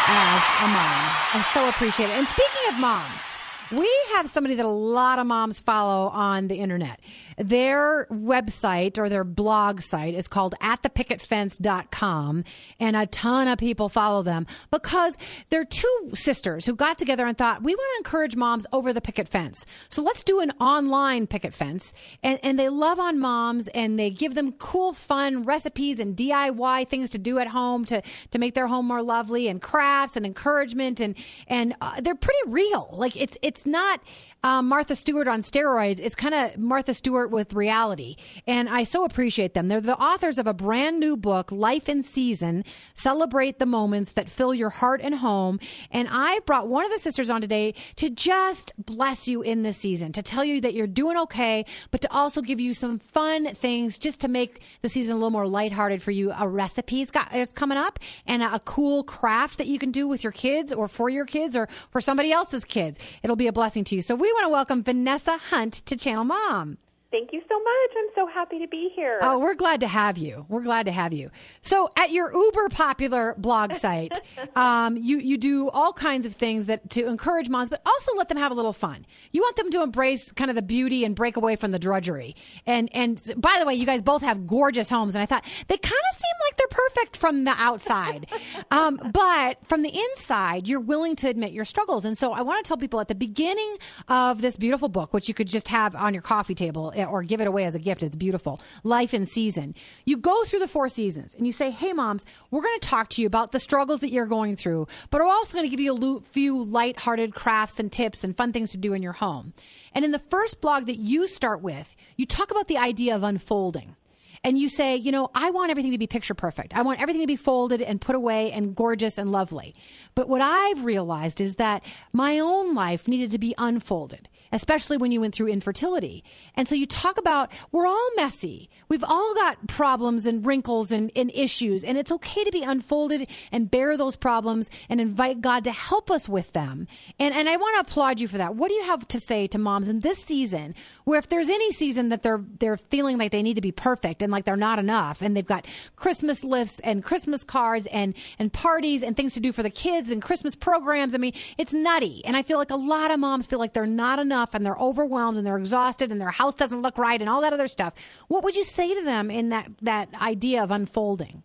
as 0.07 0.43
a 0.62 0.69
mom. 0.71 1.02
I 1.35 1.43
so 1.50 1.67
appreciate 1.67 2.14
it. 2.14 2.14
And 2.14 2.31
speaking 2.31 2.62
of 2.71 2.79
moms, 2.79 3.30
We 3.73 3.89
have 4.15 4.29
somebody 4.29 4.57
that 4.57 4.67
a 4.67 4.69
lot 4.69 5.21
of 5.21 5.29
moms 5.29 5.61
follow 5.61 6.09
on 6.09 6.49
the 6.49 6.57
internet. 6.57 6.99
Their 7.39 8.07
website 8.11 8.99
or 8.99 9.09
their 9.09 9.23
blog 9.23 9.81
site 9.81 10.15
is 10.15 10.27
called 10.27 10.57
atthepicketfence.com 10.61 12.45
and 12.81 12.97
a 12.97 13.07
ton 13.07 13.47
of 13.47 13.59
people 13.59 13.89
follow 13.89 14.23
them 14.23 14.49
because 14.73 15.17
they're 15.50 15.65
two 15.65 16.11
sisters 16.15 16.67
who 16.67 16.75
got 16.75 16.99
together 16.99 17.25
and 17.27 17.39
thought, 17.39 17.62
we 17.62 17.73
want 17.75 17.89
to 17.95 17.99
encourage 18.09 18.35
moms 18.35 18.67
over 18.73 18.93
the 18.93 19.00
picket 19.00 19.29
fence. 19.29 19.65
So 19.89 20.03
let's 20.03 20.25
do 20.25 20.41
an 20.41 20.50
online 20.61 21.29
picket 21.29 21.55
fence. 21.55 21.95
And, 22.25 22.41
and 22.43 22.59
they 22.59 22.69
love 22.69 22.99
on 22.99 23.21
moms 23.21 23.69
and 23.69 23.97
they 23.97 24.11
give 24.11 24.35
them 24.35 24.50
cool, 24.53 24.93
fun 24.95 25.45
recipes 25.45 26.00
and 26.00 26.17
DIY 26.17 26.89
things 26.89 27.11
to 27.11 27.19
do 27.19 27.39
at 27.39 27.47
home 27.47 27.85
to, 27.85 28.03
to 28.33 28.39
make 28.41 28.55
their 28.55 28.67
home 28.67 28.87
more 28.87 29.03
lovely 29.03 29.47
and 29.47 29.62
crafts 29.62 30.17
and 30.17 30.27
encouragement. 30.27 31.00
And, 31.00 31.15
and 31.47 31.75
uh, 31.81 32.00
they're 32.00 32.17
pretty 32.17 32.41
real. 32.49 32.91
Like 32.93 33.17
it's, 33.17 33.39
it's 33.43 33.60
not, 33.67 34.00
um, 34.42 34.68
Martha 34.68 34.94
Stewart 34.94 35.28
on 35.28 35.42
steroids. 35.42 36.00
It's 36.00 36.14
kind 36.14 36.35
of 36.35 36.59
Martha 36.59 36.94
Stewart 36.94 37.30
with 37.30 37.52
reality. 37.52 38.16
And 38.47 38.68
I 38.68 38.85
so 38.85 39.04
appreciate 39.04 39.54
them. 39.54 39.68
They're 39.68 39.80
the 39.80 39.97
authors 39.97 40.38
of 40.38 40.47
a 40.47 40.54
brand 40.54 40.99
new 40.99 41.16
book, 41.16 41.52
Life 41.52 41.88
in 41.88 42.02
Season 42.02 42.64
Celebrate 42.94 43.59
the 43.59 43.66
Moments 43.66 44.12
That 44.12 44.30
Fill 44.30 44.54
Your 44.54 44.70
Heart 44.70 45.00
and 45.02 45.16
Home. 45.16 45.61
And 45.90 46.09
I've 46.09 46.47
brought 46.47 46.68
one 46.68 46.85
of 46.85 46.90
the 46.90 46.99
sisters 46.99 47.28
on 47.28 47.40
today 47.40 47.75
to 47.97 48.09
just 48.09 48.73
bless 48.78 49.28
you 49.28 49.42
in 49.42 49.62
this 49.62 49.76
season, 49.76 50.12
to 50.12 50.23
tell 50.23 50.44
you 50.44 50.61
that 50.62 50.75
you're 50.75 50.87
doing 50.87 51.18
okay, 51.18 51.64
but 51.90 52.00
to 52.00 52.12
also 52.12 52.40
give 52.40 52.61
you 52.61 52.73
some 52.73 52.99
fun 52.99 53.47
things 53.54 53.99
just 53.99 54.20
to 54.23 54.28
make 54.28 54.62
the 54.80 54.88
season 54.88 55.14
a 55.14 55.18
little 55.18 55.30
more 55.30 55.47
lighthearted 55.47 56.02
for 56.02 56.12
you. 56.12 56.32
A 56.32 56.49
recipe 56.49 57.02
is, 57.02 57.11
got, 57.11 57.35
is 57.35 57.52
coming 57.52 57.78
up 57.78 57.99
and 58.26 58.42
a, 58.42 58.54
a 58.54 58.61
cool 58.61 59.02
craft 59.02 59.59
that 59.59 59.66
you 59.66 59.78
can 59.78 59.90
do 59.90 60.09
with 60.09 60.23
your 60.23 60.32
kids 60.32 60.73
or 60.73 60.88
for 60.88 61.11
your 61.11 61.26
kids 61.26 61.54
or 61.54 61.68
for 61.90 62.00
somebody 62.00 62.32
else's 62.32 62.64
kids. 62.64 62.99
It'll 63.23 63.37
be 63.37 63.47
a 63.47 63.52
blessing 63.52 63.85
to 63.85 63.94
you. 63.94 64.02
So 64.02 64.14
we 64.14 64.30
want 64.35 64.47
to 64.47 64.51
welcome 64.51 64.83
Vanessa 64.83 65.39
Hunt 65.51 65.73
to 65.87 65.97
Channel 65.97 66.25
Mom. 66.25 66.79
Thank 67.11 67.33
you 67.33 67.43
so 67.49 67.59
much. 67.59 67.90
I'm 67.99 68.09
so 68.14 68.26
happy 68.33 68.61
to 68.61 68.69
be 68.69 68.90
here. 68.95 69.19
Oh, 69.21 69.40
we're 69.40 69.57
glad 69.57 69.81
to 69.81 69.88
have 69.88 70.17
you. 70.17 70.47
We're 70.49 70.62
glad 70.62 70.87
to 70.87 70.93
have 70.93 71.12
you. 71.12 71.31
So, 71.61 71.90
at 71.99 72.12
your 72.12 72.33
uber 72.33 72.69
popular 72.69 73.35
blog 73.37 73.75
site, 73.75 74.21
um, 74.57 74.97
you 74.97 75.19
you 75.19 75.37
do 75.37 75.69
all 75.71 75.93
kinds 75.93 76.25
of 76.25 76.35
things 76.35 76.67
that 76.67 76.88
to 76.90 77.09
encourage 77.09 77.49
moms, 77.49 77.69
but 77.69 77.83
also 77.85 78.14
let 78.17 78.29
them 78.29 78.38
have 78.38 78.52
a 78.52 78.55
little 78.55 78.73
fun. 78.73 79.05
You 79.33 79.40
want 79.40 79.57
them 79.57 79.73
to 79.73 79.83
embrace 79.83 80.31
kind 80.31 80.50
of 80.50 80.55
the 80.55 80.62
beauty 80.62 81.05
and 81.05 81.17
break 81.17 81.37
away 81.37 81.57
from 81.57 81.73
the 81.73 81.81
drudgery. 81.81 82.37
And 82.64 82.88
and 82.95 83.21
by 83.37 83.57
the 83.59 83.67
way, 83.67 83.75
you 83.75 83.87
guys 83.87 84.02
both 84.02 84.23
have 84.23 84.47
gorgeous 84.47 84.88
homes, 84.88 85.17
and 85.17 85.23
I 85.23 85.26
thought 85.26 85.45
they 85.67 85.79
kind 85.79 85.93
of 86.12 86.17
seem 86.17 86.47
like 86.47 86.57
they're 86.59 86.67
perfect 86.69 87.17
from 87.17 87.43
the 87.43 87.55
outside, 87.59 88.26
um, 88.71 89.00
but 89.12 89.59
from 89.69 89.83
the 89.83 89.90
inside, 89.93 90.69
you're 90.69 90.79
willing 90.79 91.17
to 91.17 91.29
admit 91.29 91.50
your 91.52 91.64
struggles. 91.64 92.05
And 92.05 92.17
so, 92.17 92.33
I 92.33 92.43
want 92.43 92.64
to 92.64 92.69
tell 92.69 92.76
people 92.76 93.00
at 93.00 93.09
the 93.09 93.17
beginning 93.17 93.79
of 94.07 94.43
this 94.43 94.57
beautiful 94.57 94.88
book, 94.88 95.12
which 95.12 95.26
you 95.26 95.35
could 95.35 95.49
just 95.49 95.67
have 95.69 95.97
on 95.97 96.14
your 96.14 96.23
coffee 96.23 96.55
table 96.55 96.93
or 97.09 97.23
give 97.23 97.40
it 97.40 97.47
away 97.47 97.64
as 97.64 97.75
a 97.75 97.78
gift. 97.78 98.02
It's 98.02 98.16
beautiful. 98.16 98.61
Life 98.85 99.14
in 99.14 99.26
season. 99.26 99.75
You 100.04 100.16
go 100.16 100.45
through 100.45 100.61
the 100.61 100.69
four 100.69 100.88
seasons 100.88 101.35
and 101.35 101.47
you 101.47 101.52
say, 101.52 101.71
Hey, 101.71 101.92
moms, 101.92 102.25
we're 102.50 102.62
going 102.62 102.78
to 102.80 102.88
talk 102.88 103.09
to 103.11 103.23
you 103.23 103.26
about 103.26 103.52
the 103.52 103.61
struggles 103.61 104.00
that 104.00 104.11
you're 104.11 104.26
going 104.26 104.57
through, 104.57 104.87
but 105.11 105.21
we're 105.21 105.28
also 105.28 105.57
going 105.57 105.66
to 105.66 105.71
give 105.71 105.80
you 105.80 105.95
a 105.95 106.21
few 106.21 106.64
lighthearted 106.64 107.35
crafts 107.35 107.80
and 107.80 107.90
tips 107.90 108.25
and 108.25 108.37
fun 108.37 108.52
things 108.52 108.73
to 108.73 108.78
do 108.78 108.92
in 108.92 109.02
your 109.02 109.12
home. 109.12 109.52
And 109.92 110.04
in 110.04 110.12
the 110.12 110.19
first 110.19 110.61
blog 110.61 110.87
that 110.87 110.99
you 110.99 111.26
start 111.26 111.62
with, 111.62 111.95
you 112.16 112.26
talk 112.26 112.50
about 112.50 112.69
the 112.69 112.78
idea 112.78 113.14
of 113.14 113.23
unfolding 113.23 113.97
and 114.42 114.59
you 114.59 114.68
say, 114.70 114.97
you 114.97 115.12
know, 115.12 115.30
I 115.35 115.50
want 115.50 115.70
everything 115.70 115.92
to 115.92 115.99
be 115.99 116.06
picture 116.06 116.32
perfect. 116.32 116.75
I 116.75 116.80
want 116.80 117.00
everything 117.00 117.20
to 117.20 117.26
be 117.26 117.37
folded 117.37 117.82
and 117.82 118.00
put 118.00 118.16
away 118.16 118.50
and 118.52 118.75
gorgeous 118.75 119.18
and 119.18 119.30
lovely. 119.30 119.75
But 120.14 120.30
what 120.30 120.40
I've 120.40 120.87
realized 120.87 121.42
is 121.42 121.56
that 121.56 121.85
my 122.12 122.38
own 122.38 122.75
life 122.75 123.06
needed 123.06 123.30
to 123.32 123.38
be 123.38 123.54
unfolded, 123.59 124.30
especially 124.50 124.97
when 124.97 125.12
you 125.12 125.20
went 125.20 125.35
through 125.35 125.49
infertility. 125.49 126.25
And 126.54 126.66
so 126.66 126.75
you 126.75 126.87
talk 126.87 127.18
about 127.18 127.52
we're 127.70 127.87
all 127.87 128.11
messy. 128.16 128.70
We've 128.88 129.04
all 129.04 129.35
got 129.35 129.66
problems 129.66 130.26
and 130.26 130.44
wrinkles 130.44 130.90
and, 130.90 131.12
and 131.14 131.30
issues, 131.32 131.85
and 131.85 131.99
it's 131.99 132.11
okay 132.11 132.42
to 132.42 132.50
be 132.50 132.62
unfolded 132.62 133.28
and 133.52 133.70
bear 133.70 133.99
those 133.99 134.16
problems 134.16 134.70
and 134.88 135.02
invite 135.02 135.42
God 135.42 135.64
to 135.64 135.73
help 135.73 136.11
us 136.11 136.30
with 136.30 136.52
them. 136.52 136.87
And 137.18 137.35
and 137.35 137.47
I 137.47 137.59
want 137.59 137.76
to 137.76 137.90
applaud 137.90 138.20
you 138.20 138.28
for 138.28 138.38
that. 138.38 138.54
What 138.54 138.68
do 138.68 138.75
you 138.75 138.85
have 138.85 139.06
to 139.09 139.20
say 139.20 139.47
to 139.49 139.59
moms 139.59 139.88
in 139.88 140.00
this 140.00 140.25
season 140.25 140.75
where 141.04 141.18
if 141.18 141.28
there's 141.28 141.50
any 141.50 141.73
season 141.73 142.09
that 142.09 142.23
they're 142.23 142.42
they're 142.59 142.78
feeling 142.78 143.18
like 143.18 143.32
they 143.32 143.42
need 143.42 143.54
to 143.54 143.61
be 143.61 143.73
perfect 143.73 144.23
and 144.23 144.30
like 144.31 144.45
they're 144.45 144.57
not 144.57 144.79
enough 144.79 145.23
and 145.23 145.37
they've 145.37 145.47
got 145.47 145.67
Christmas 145.97 146.45
lists 146.45 146.81
and 146.81 147.05
Christmas 147.05 147.45
cards 147.45 147.87
and 147.93 148.15
and 148.39 148.53
parties 148.53 149.03
and 149.03 149.17
things 149.17 149.35
to 149.35 149.41
do 149.41 149.53
for 149.53 149.63
the 149.63 149.71
kids 149.71 150.11
and 150.11 150.23
Christmas 150.23 150.55
programs. 150.55 151.15
I 151.15 151.19
mean, 151.19 151.33
it's 151.59 151.73
nutty. 151.73 152.25
And 152.25 152.37
I 152.37 152.43
feel 152.43 152.59
like 152.59 152.71
a 152.71 152.77
lot 152.77 153.11
of 153.11 153.21
moms 153.21 153.47
feel 153.47 153.59
like 153.59 153.73
they're 153.73 153.87
not 153.87 154.19
enough 154.19 154.55
and 154.55 154.64
they're 154.64 154.79
overwhelmed 154.79 155.38
and 155.38 155.47
they're 155.47 155.59
exhausted 155.59 156.11
and 156.11 156.21
their 156.21 156.31
house 156.31 156.55
doesn't 156.55 156.83
look 156.83 156.99
right 156.99 157.21
and 157.21 157.29
all 157.29 157.40
that 157.43 157.53
other 157.53 157.69
stuff. 157.69 157.95
What 158.29 158.45
would 158.45 158.57
you 158.57 158.64
say 158.64 158.95
to 158.95 159.05
them 159.05 159.31
in 159.31 159.49
that 159.51 159.71
that 159.83 160.09
idea 160.21 160.62
of 160.62 160.71
unfolding? 160.71 161.43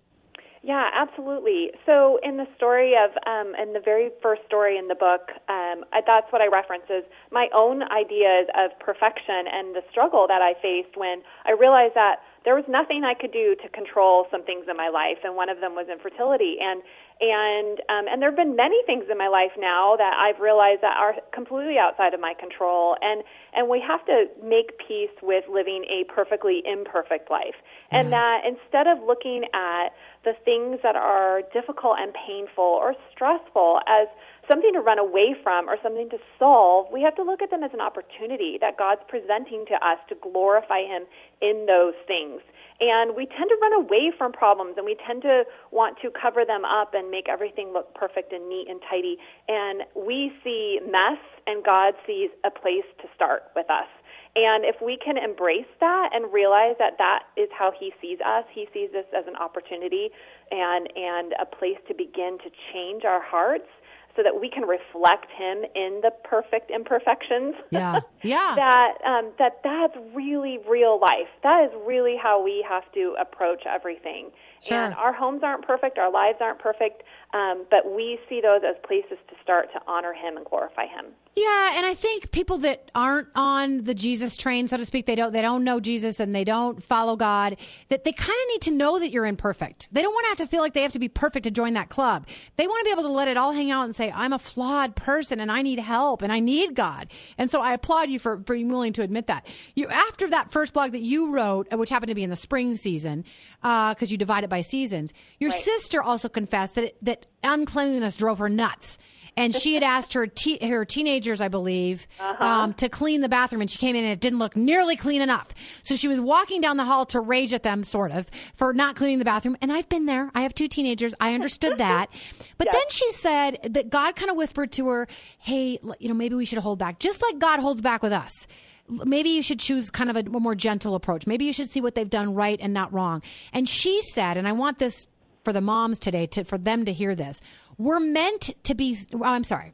Yeah, 0.66 0.90
absolutely. 0.98 1.70
So, 1.86 2.20
in 2.24 2.38
the 2.38 2.48
story 2.58 2.96
of, 2.98 3.12
um, 3.30 3.54
in 3.54 3.74
the 3.74 3.80
very 3.80 4.10
first 4.20 4.42
story 4.48 4.80
in 4.80 4.88
the 4.88 4.96
book, 4.96 5.30
um, 5.48 5.86
that's 5.94 6.26
what 6.34 6.42
I 6.42 6.48
reference 6.48 6.90
is 6.90 7.04
my 7.32 7.50
own 7.54 7.84
ideas 7.84 8.50
of 8.58 8.72
perfection 8.80 9.46
and 9.46 9.76
the 9.76 9.84
struggle 9.92 10.26
that 10.28 10.42
I 10.42 10.56
faced 10.60 10.98
when 10.98 11.22
I 11.46 11.52
realized 11.52 11.94
that 11.94 12.18
there 12.46 12.56
was 12.56 12.64
nothing 12.70 13.04
I 13.04 13.16
could 13.16 13.34
do 13.34 13.56
to 13.62 13.70
control 13.70 14.28
some 14.30 14.44
things 14.44 14.66
in 14.70 14.78
my 14.78 14.90
life, 14.90 15.18
and 15.24 15.36
one 15.36 15.50
of 15.50 15.60
them 15.60 15.74
was 15.74 15.88
infertility. 15.92 16.58
And 16.62 16.82
and 17.20 17.80
um, 17.90 18.06
and 18.12 18.22
there 18.22 18.30
have 18.30 18.36
been 18.36 18.56
many 18.56 18.84
things 18.86 19.06
in 19.10 19.18
my 19.18 19.28
life 19.28 19.52
now 19.58 19.96
that 19.98 20.14
I've 20.20 20.40
realized 20.40 20.82
that 20.82 20.98
are 20.98 21.16
completely 21.34 21.78
outside 21.80 22.14
of 22.14 22.20
my 22.20 22.34
control, 22.38 22.98
and 23.02 23.24
and 23.54 23.70
we 23.70 23.82
have 23.82 24.06
to 24.06 24.28
make 24.44 24.78
peace 24.78 25.16
with 25.22 25.46
living 25.50 25.86
a 25.90 26.04
perfectly 26.12 26.62
imperfect 26.66 27.32
life, 27.32 27.56
and 27.90 28.12
that 28.12 28.42
instead 28.46 28.88
of 28.88 29.02
looking 29.02 29.46
at 29.54 29.90
the 30.24 30.34
things 30.44 30.80
that 30.84 30.96
are 30.96 31.42
difficult 31.54 31.98
and 32.00 32.14
painful 32.14 32.64
or 32.64 32.96
stressful 33.12 33.80
as 33.88 34.08
something 34.50 34.74
to 34.74 34.82
run 34.82 35.00
away 35.00 35.36
from 35.42 35.70
or 35.70 35.78
something 35.82 36.10
to 36.10 36.18
solve, 36.38 36.88
we 36.92 37.02
have 37.02 37.16
to 37.16 37.24
look 37.24 37.42
at 37.42 37.50
them 37.50 37.64
as 37.64 37.72
an 37.74 37.82
opportunity 37.82 38.58
that 38.60 38.78
God's 38.78 39.02
presenting 39.08 39.66
to 39.68 39.76
us 39.76 39.98
to 40.10 40.16
glorify 40.16 40.82
Him 40.82 41.04
in 41.42 41.66
those 41.66 41.94
things. 42.08 42.35
And 42.80 43.16
we 43.16 43.26
tend 43.26 43.50
to 43.50 43.58
run 43.62 43.74
away 43.74 44.12
from 44.18 44.34
problems 44.34 44.76
and 44.78 44.86
we 44.86 44.98
tend 45.08 45.22
to 45.24 45.44
want 45.72 45.98
to 46.02 46.10
cover 46.12 46.44
them 46.44 46.66
up 46.66 46.94
and 46.94 47.10
make 47.10 47.30
everything 47.30 47.72
look 47.72 47.94
perfect 47.96 48.34
and 48.34 48.50
neat 48.50 48.68
and 48.70 48.82
tidy. 48.90 49.18
And 49.48 49.84
we 49.96 50.34
see 50.44 50.80
mess 50.84 51.20
and 51.48 51.64
God 51.64 51.94
sees 52.06 52.30
a 52.44 52.52
place 52.52 52.88
to 53.02 53.08
start 53.16 53.44
with 53.56 53.70
us. 53.70 53.88
And 54.36 54.66
if 54.66 54.76
we 54.84 54.98
can 54.98 55.18
embrace 55.18 55.72
that 55.80 56.10
and 56.12 56.32
realize 56.34 56.76
that 56.78 56.98
that 56.98 57.24
is 57.38 57.48
how 57.58 57.72
he 57.72 57.94
sees 58.02 58.20
us, 58.20 58.44
he 58.52 58.68
sees 58.74 58.92
this 58.92 59.06
as 59.16 59.24
an 59.28 59.36
opportunity 59.38 60.10
and 60.52 60.90
and 60.96 61.34
a 61.40 61.46
place 61.46 61.80
to 61.88 61.94
begin 61.94 62.38
to 62.44 62.52
change 62.74 63.06
our 63.06 63.24
hearts 63.24 63.72
so 64.16 64.24
that 64.24 64.40
we 64.40 64.50
can 64.50 64.64
reflect 64.64 65.28
him 65.32 65.64
in 65.76 66.00
the 66.02 66.12
perfect 66.24 66.72
imperfections. 66.72 67.56
Yeah. 67.72 68.00
Yeah. 68.24 68.56
that 68.56 68.94
um, 69.06 69.32
that 69.38 69.60
that's 69.64 69.96
really 70.16 70.58
real 70.68 71.00
life. 71.00 71.30
That 71.44 71.66
is 71.66 71.72
really 71.86 72.16
how 72.20 72.44
we 72.44 72.66
have 72.68 72.92
to 72.94 73.16
approach 73.22 73.64
everything. 73.68 74.32
Sure. 74.64 74.86
And 74.86 74.96
our 74.96 75.14
homes 75.14 75.44
aren't 75.44 75.68
perfect, 75.68 76.00
our 76.00 76.12
lives 76.12 76.40
aren't 76.42 76.58
perfect, 76.58 77.04
um, 77.36 77.66
but 77.70 77.94
we 77.96 78.18
see 78.28 78.42
those 78.42 78.62
as 78.68 78.76
places 78.88 79.20
to 79.30 79.36
start 79.44 79.72
to 79.74 79.80
honor 79.88 80.14
him 80.14 80.38
and 80.38 80.46
glorify 80.46 80.88
him. 80.88 81.06
Yeah, 81.36 81.72
and 81.76 81.86
I 81.86 81.94
think 81.94 82.32
people 82.32 82.60
that 82.60 82.90
aren't 82.96 83.28
on 83.36 83.84
the 83.84 83.94
Jesus 83.94 84.38
train, 84.38 84.68
so 84.68 84.78
to 84.78 84.86
speak, 84.86 85.06
they 85.06 85.16
don't 85.16 85.34
they 85.34 85.42
don't 85.42 85.66
know 85.66 85.80
Jesus 85.82 86.20
and 86.20 86.34
they 86.34 86.46
don't 86.46 86.82
follow 86.82 87.16
God, 87.18 87.58
that 87.90 88.06
they 88.06 88.14
kind 88.14 88.30
of 88.30 88.54
need 88.54 88.62
to 88.62 88.72
know 88.72 89.00
that 89.00 89.12
you're 89.12 89.26
imperfect. 89.26 89.90
They 89.92 90.02
don't 90.02 90.14
want 90.14 90.24
to 90.26 90.30
have 90.30 90.38
to 90.38 90.48
feel 90.48 90.62
like 90.62 90.74
they 90.74 90.82
have 90.82 90.94
to 90.94 91.00
be 91.00 91.10
perfect 91.10 91.44
to 91.44 91.52
join 91.52 91.74
that 91.74 91.90
club. 91.90 92.26
They 92.56 92.68
want 92.68 92.80
to 92.80 92.86
be 92.86 92.92
able 92.92 93.04
to 93.04 93.14
let 93.14 93.28
it 93.28 93.36
all 93.36 93.52
hang 93.52 93.70
out 93.70 93.84
and 93.84 93.94
say, 93.96 94.05
"I'm 94.12 94.34
a 94.34 94.40
flawed 94.40 94.96
person 94.96 95.40
and 95.40 95.52
I 95.52 95.62
need 95.62 95.80
help 95.80 96.22
and 96.22 96.32
I 96.32 96.40
need 96.40 96.76
God." 96.76 97.08
And 97.38 97.50
so 97.50 97.62
I 97.62 97.74
applaud 97.74 98.10
you 98.10 98.20
for 98.20 98.36
being 98.36 98.70
willing 98.70 98.94
to 98.94 99.02
admit 99.02 99.28
that. 99.28 99.46
You 99.76 99.88
after 99.88 100.30
that 100.30 100.52
first 100.52 100.74
blog 100.74 100.92
that 100.92 101.02
you 101.02 101.34
wrote, 101.34 101.68
uh, 101.72 101.78
which 101.78 101.90
happened 101.90 102.10
to 102.10 102.16
be 102.16 102.24
in 102.24 102.30
the 102.30 102.36
spring 102.36 102.76
season, 102.76 103.26
because 103.62 104.12
you 104.12 104.18
divide 104.18 104.44
it 104.44 104.50
by 104.50 104.62
seasons. 104.62 105.14
Your 105.40 105.52
sister 105.52 106.02
also 106.02 106.30
confessed 106.30 106.76
that 106.76 106.84
it, 106.86 106.98
that 107.02 107.26
uncleanliness 107.44 108.18
drove 108.18 108.40
her 108.40 108.50
nuts. 108.50 108.98
And 109.38 109.54
she 109.54 109.74
had 109.74 109.84
asked 109.84 110.14
her 110.14 110.28
te- 110.28 110.66
her 110.66 110.86
teenagers, 110.86 111.42
I 111.42 111.50
believe, 111.50 112.08
um, 112.40 112.74
to 112.76 112.88
clean 112.90 113.22
the 113.22 113.30
bathroom, 113.30 113.62
and 113.62 113.70
she 113.70 113.78
came 113.78 113.96
in 113.96 114.04
and 114.06 114.14
it 114.14 114.20
didn't 114.22 114.40
look 114.40 114.56
nearly 114.56 114.96
clean 114.96 115.22
enough. 115.22 115.50
So 115.84 115.96
she 115.96 116.08
was 116.08 116.22
walking 116.22 116.62
down 116.62 116.78
the 116.78 116.86
hall 116.86 117.06
to 117.08 117.20
rage 117.20 117.54
at 117.54 117.64
them, 117.64 117.84
sort 117.84 118.12
of, 118.12 118.30
for 118.54 118.74
not 118.74 118.96
cleaning 118.96 119.20
the 119.20 119.26
bathroom. 119.26 119.58
And 119.62 119.74
I've 119.74 119.90
been 119.90 120.06
there. 120.06 120.32
I 120.34 120.42
have 120.42 120.54
two 120.54 120.68
teenagers. 120.68 121.14
I 121.20 121.34
understood 121.34 121.78
that. 121.80 122.08
But 122.58 122.70
then 122.72 122.84
she 122.90 123.12
said 123.12 123.58
that 123.64 123.90
God 123.90 124.16
kind 124.16 124.32
of 124.32 124.38
whispered 124.38 124.72
to 124.74 124.88
her, 124.88 125.08
"Hey, 125.40 125.78
you 126.00 126.08
know, 126.08 126.14
maybe 126.14 126.36
we 126.36 126.46
should 126.46 126.60
hold 126.60 126.80
back, 126.80 127.00
just 127.00 127.22
like 127.22 127.38
God 127.38 127.60
holds 127.60 127.82
back 127.82 128.02
with 128.02 128.14
us." 128.14 128.48
maybe 128.88 129.30
you 129.30 129.42
should 129.42 129.60
choose 129.60 129.90
kind 129.90 130.10
of 130.10 130.16
a 130.16 130.24
more 130.30 130.56
gentle 130.56 130.96
approach. 130.96 131.26
Maybe 131.26 131.46
you 131.46 131.54
should 131.54 131.70
see 131.70 131.82
what 131.82 131.96
they've 131.96 132.10
done 132.10 132.34
right 132.34 132.60
and 132.62 132.74
not 132.74 132.94
wrong. 132.94 133.22
And 133.52 133.68
she 133.68 134.02
said, 134.02 134.38
and 134.38 134.48
I 134.48 134.52
want 134.52 134.80
this 134.80 135.08
for 135.46 135.54
the 135.54 135.62
moms 135.62 136.00
today 136.00 136.26
to 136.28 136.44
for 136.44 136.58
them 136.58 136.84
to 136.84 136.92
hear 136.92 137.16
this. 137.16 137.40
We're 137.78 138.00
meant 138.02 138.52
to 138.64 138.76
be. 138.76 138.98
I'm 139.24 139.44
sorry. 139.46 139.74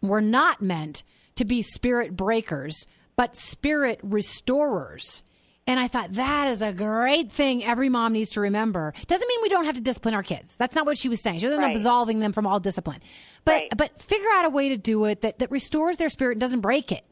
We're 0.00 0.20
not 0.20 0.62
meant 0.62 1.02
to 1.34 1.44
be 1.44 1.62
spirit 1.62 2.16
breakers, 2.16 2.86
but 3.16 3.34
spirit 3.34 3.98
restorers. 4.02 5.22
And 5.66 5.78
I 5.78 5.86
thought 5.86 6.12
that 6.12 6.48
is 6.48 6.62
a 6.62 6.72
great 6.72 7.30
thing 7.30 7.62
every 7.62 7.88
mom 7.90 8.14
needs 8.14 8.30
to 8.30 8.40
remember. 8.40 8.94
Doesn't 9.06 9.28
mean 9.28 9.38
we 9.42 9.50
don't 9.50 9.66
have 9.66 9.74
to 9.74 9.82
discipline 9.82 10.14
our 10.14 10.22
kids. 10.22 10.56
That's 10.56 10.74
not 10.74 10.86
what 10.86 10.96
she 10.96 11.10
was 11.10 11.20
saying. 11.20 11.40
She 11.40 11.46
wasn't 11.46 11.64
Right. 11.66 11.76
absolving 11.76 12.20
them 12.20 12.32
from 12.32 12.46
all 12.46 12.58
discipline. 12.58 13.00
But 13.44 13.52
Right. 13.52 13.72
but 13.76 14.00
figure 14.00 14.30
out 14.34 14.46
a 14.46 14.48
way 14.48 14.70
to 14.70 14.78
do 14.78 15.04
it 15.04 15.20
that, 15.22 15.40
that 15.40 15.50
restores 15.50 15.98
their 15.98 16.08
spirit 16.08 16.32
and 16.32 16.40
doesn't 16.40 16.60
break 16.60 16.90
it. 16.90 17.04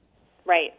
Right. 0.46 0.72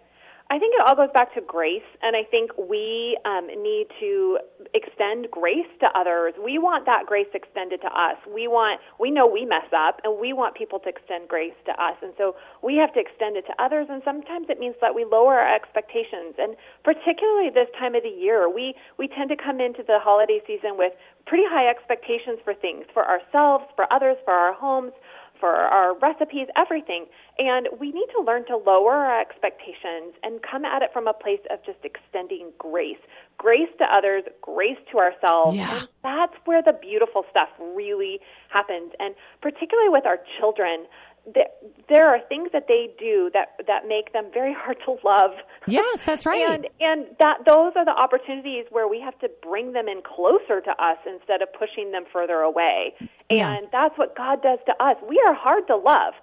I 0.50 0.60
think 0.60 0.76
it 0.76 0.82
all 0.88 0.96
goes 0.96 1.12
back 1.14 1.34
to 1.36 1.42
grace, 1.42 1.84
and 2.02 2.16
I 2.16 2.24
think 2.24 2.52
we 2.58 3.20
um, 3.26 3.48
need 3.48 3.88
to 4.00 4.40
extend 4.74 5.28
grace 5.30 5.68
to 5.82 5.88
others. 5.94 6.36
We 6.40 6.58
want 6.58 6.86
that 6.86 7.04
grace 7.06 7.28
extended 7.34 7.82
to 7.82 7.92
us. 7.92 8.16
We 8.24 8.48
want, 8.48 8.80
we 8.98 9.12
know 9.12 9.28
we 9.28 9.44
mess 9.44 9.68
up, 9.76 10.00
and 10.06 10.16
we 10.16 10.32
want 10.32 10.56
people 10.56 10.80
to 10.80 10.90
extend 10.90 11.28
grace 11.28 11.56
to 11.66 11.74
us, 11.76 12.00
and 12.02 12.14
so 12.18 12.36
we 12.64 12.78
have 12.78 12.94
to 12.94 13.00
extend 13.00 13.36
it 13.36 13.44
to 13.48 13.56
others. 13.60 13.88
And 13.90 14.02
sometimes 14.06 14.48
it 14.50 14.58
means 14.58 14.76
that 14.80 14.96
we 14.96 15.04
lower 15.04 15.36
our 15.36 15.54
expectations, 15.54 16.40
and 16.40 16.56
particularly 16.84 17.52
this 17.52 17.68
time 17.78 17.96
of 17.96 18.04
the 18.04 18.16
year, 18.16 18.48
we 18.48 18.74
we 18.98 19.10
tend 19.10 19.28
to 19.30 19.36
come 19.36 19.60
into 19.60 19.84
the 19.84 20.00
holiday 20.00 20.40
season 20.48 20.80
with 20.80 20.94
pretty 21.28 21.44
high 21.44 21.68
expectations 21.68 22.40
for 22.48 22.54
things, 22.54 22.86
for 22.94 23.04
ourselves, 23.04 23.66
for 23.76 23.84
others, 23.92 24.16
for 24.24 24.32
our 24.32 24.54
homes 24.54 24.94
for 25.40 25.50
our 25.50 25.98
recipes, 25.98 26.48
everything. 26.56 27.06
And 27.38 27.68
we 27.80 27.92
need 27.92 28.08
to 28.18 28.24
learn 28.24 28.46
to 28.48 28.58
lower 28.58 28.94
our 28.94 29.22
expectations 29.22 30.14
and 30.24 30.42
come 30.42 30.66
at 30.66 30.82
it 30.82 30.90
from 30.94 31.08
a 31.08 31.14
place 31.14 31.42
of 31.52 31.64
just 31.66 31.80
extending 31.84 32.52
grace. 32.58 33.00
Grace 33.38 33.70
to 33.80 33.86
others, 33.86 34.24
grace 34.42 34.78
to 34.92 34.98
ourselves. 34.98 35.58
Yeah. 35.58 35.80
And 35.80 35.88
that's 36.04 36.36
where 36.46 36.62
the 36.62 36.74
beautiful 36.74 37.24
stuff 37.30 37.50
really 37.60 38.20
happens. 38.50 38.92
And 39.00 39.16
particularly 39.42 39.90
with 39.90 40.06
our 40.06 40.20
children, 40.40 40.86
there, 41.34 41.48
there 41.90 42.08
are 42.08 42.20
things 42.30 42.50
that 42.54 42.68
they 42.68 42.90
do 43.00 43.30
that 43.34 43.60
that 43.68 43.88
make 43.88 44.14
them 44.14 44.26
very 44.34 44.54
hard 44.54 44.78
to 44.86 44.98
love. 45.04 45.32
Yes, 45.68 46.04
that's 46.04 46.26
right. 46.26 46.42
and 46.50 46.68
and 46.80 47.06
that 47.20 47.40
those 47.46 47.74
are 47.76 47.86
the 47.86 47.92
opportunities 47.92 48.66
where 48.70 48.88
we 48.88 49.02
have 49.02 49.18
to 49.20 49.30
bring 49.42 49.74
them 49.74 49.88
in 49.88 50.02
closer 50.02 50.62
to 50.62 50.72
us 50.84 50.98
instead 51.06 51.42
of 51.42 51.50
pushing 51.54 51.92
them 51.92 52.04
further 52.12 52.40
away. 52.40 52.94
Yeah. 53.30 53.56
And 53.56 53.68
that's 53.72 53.98
what 53.98 54.16
God 54.16 54.42
does 54.42 54.60
to 54.66 54.84
us. 54.84 54.96
We 55.08 55.22
are 55.28 55.34
hard 55.34 55.68
to 55.68 55.76
love 55.76 56.14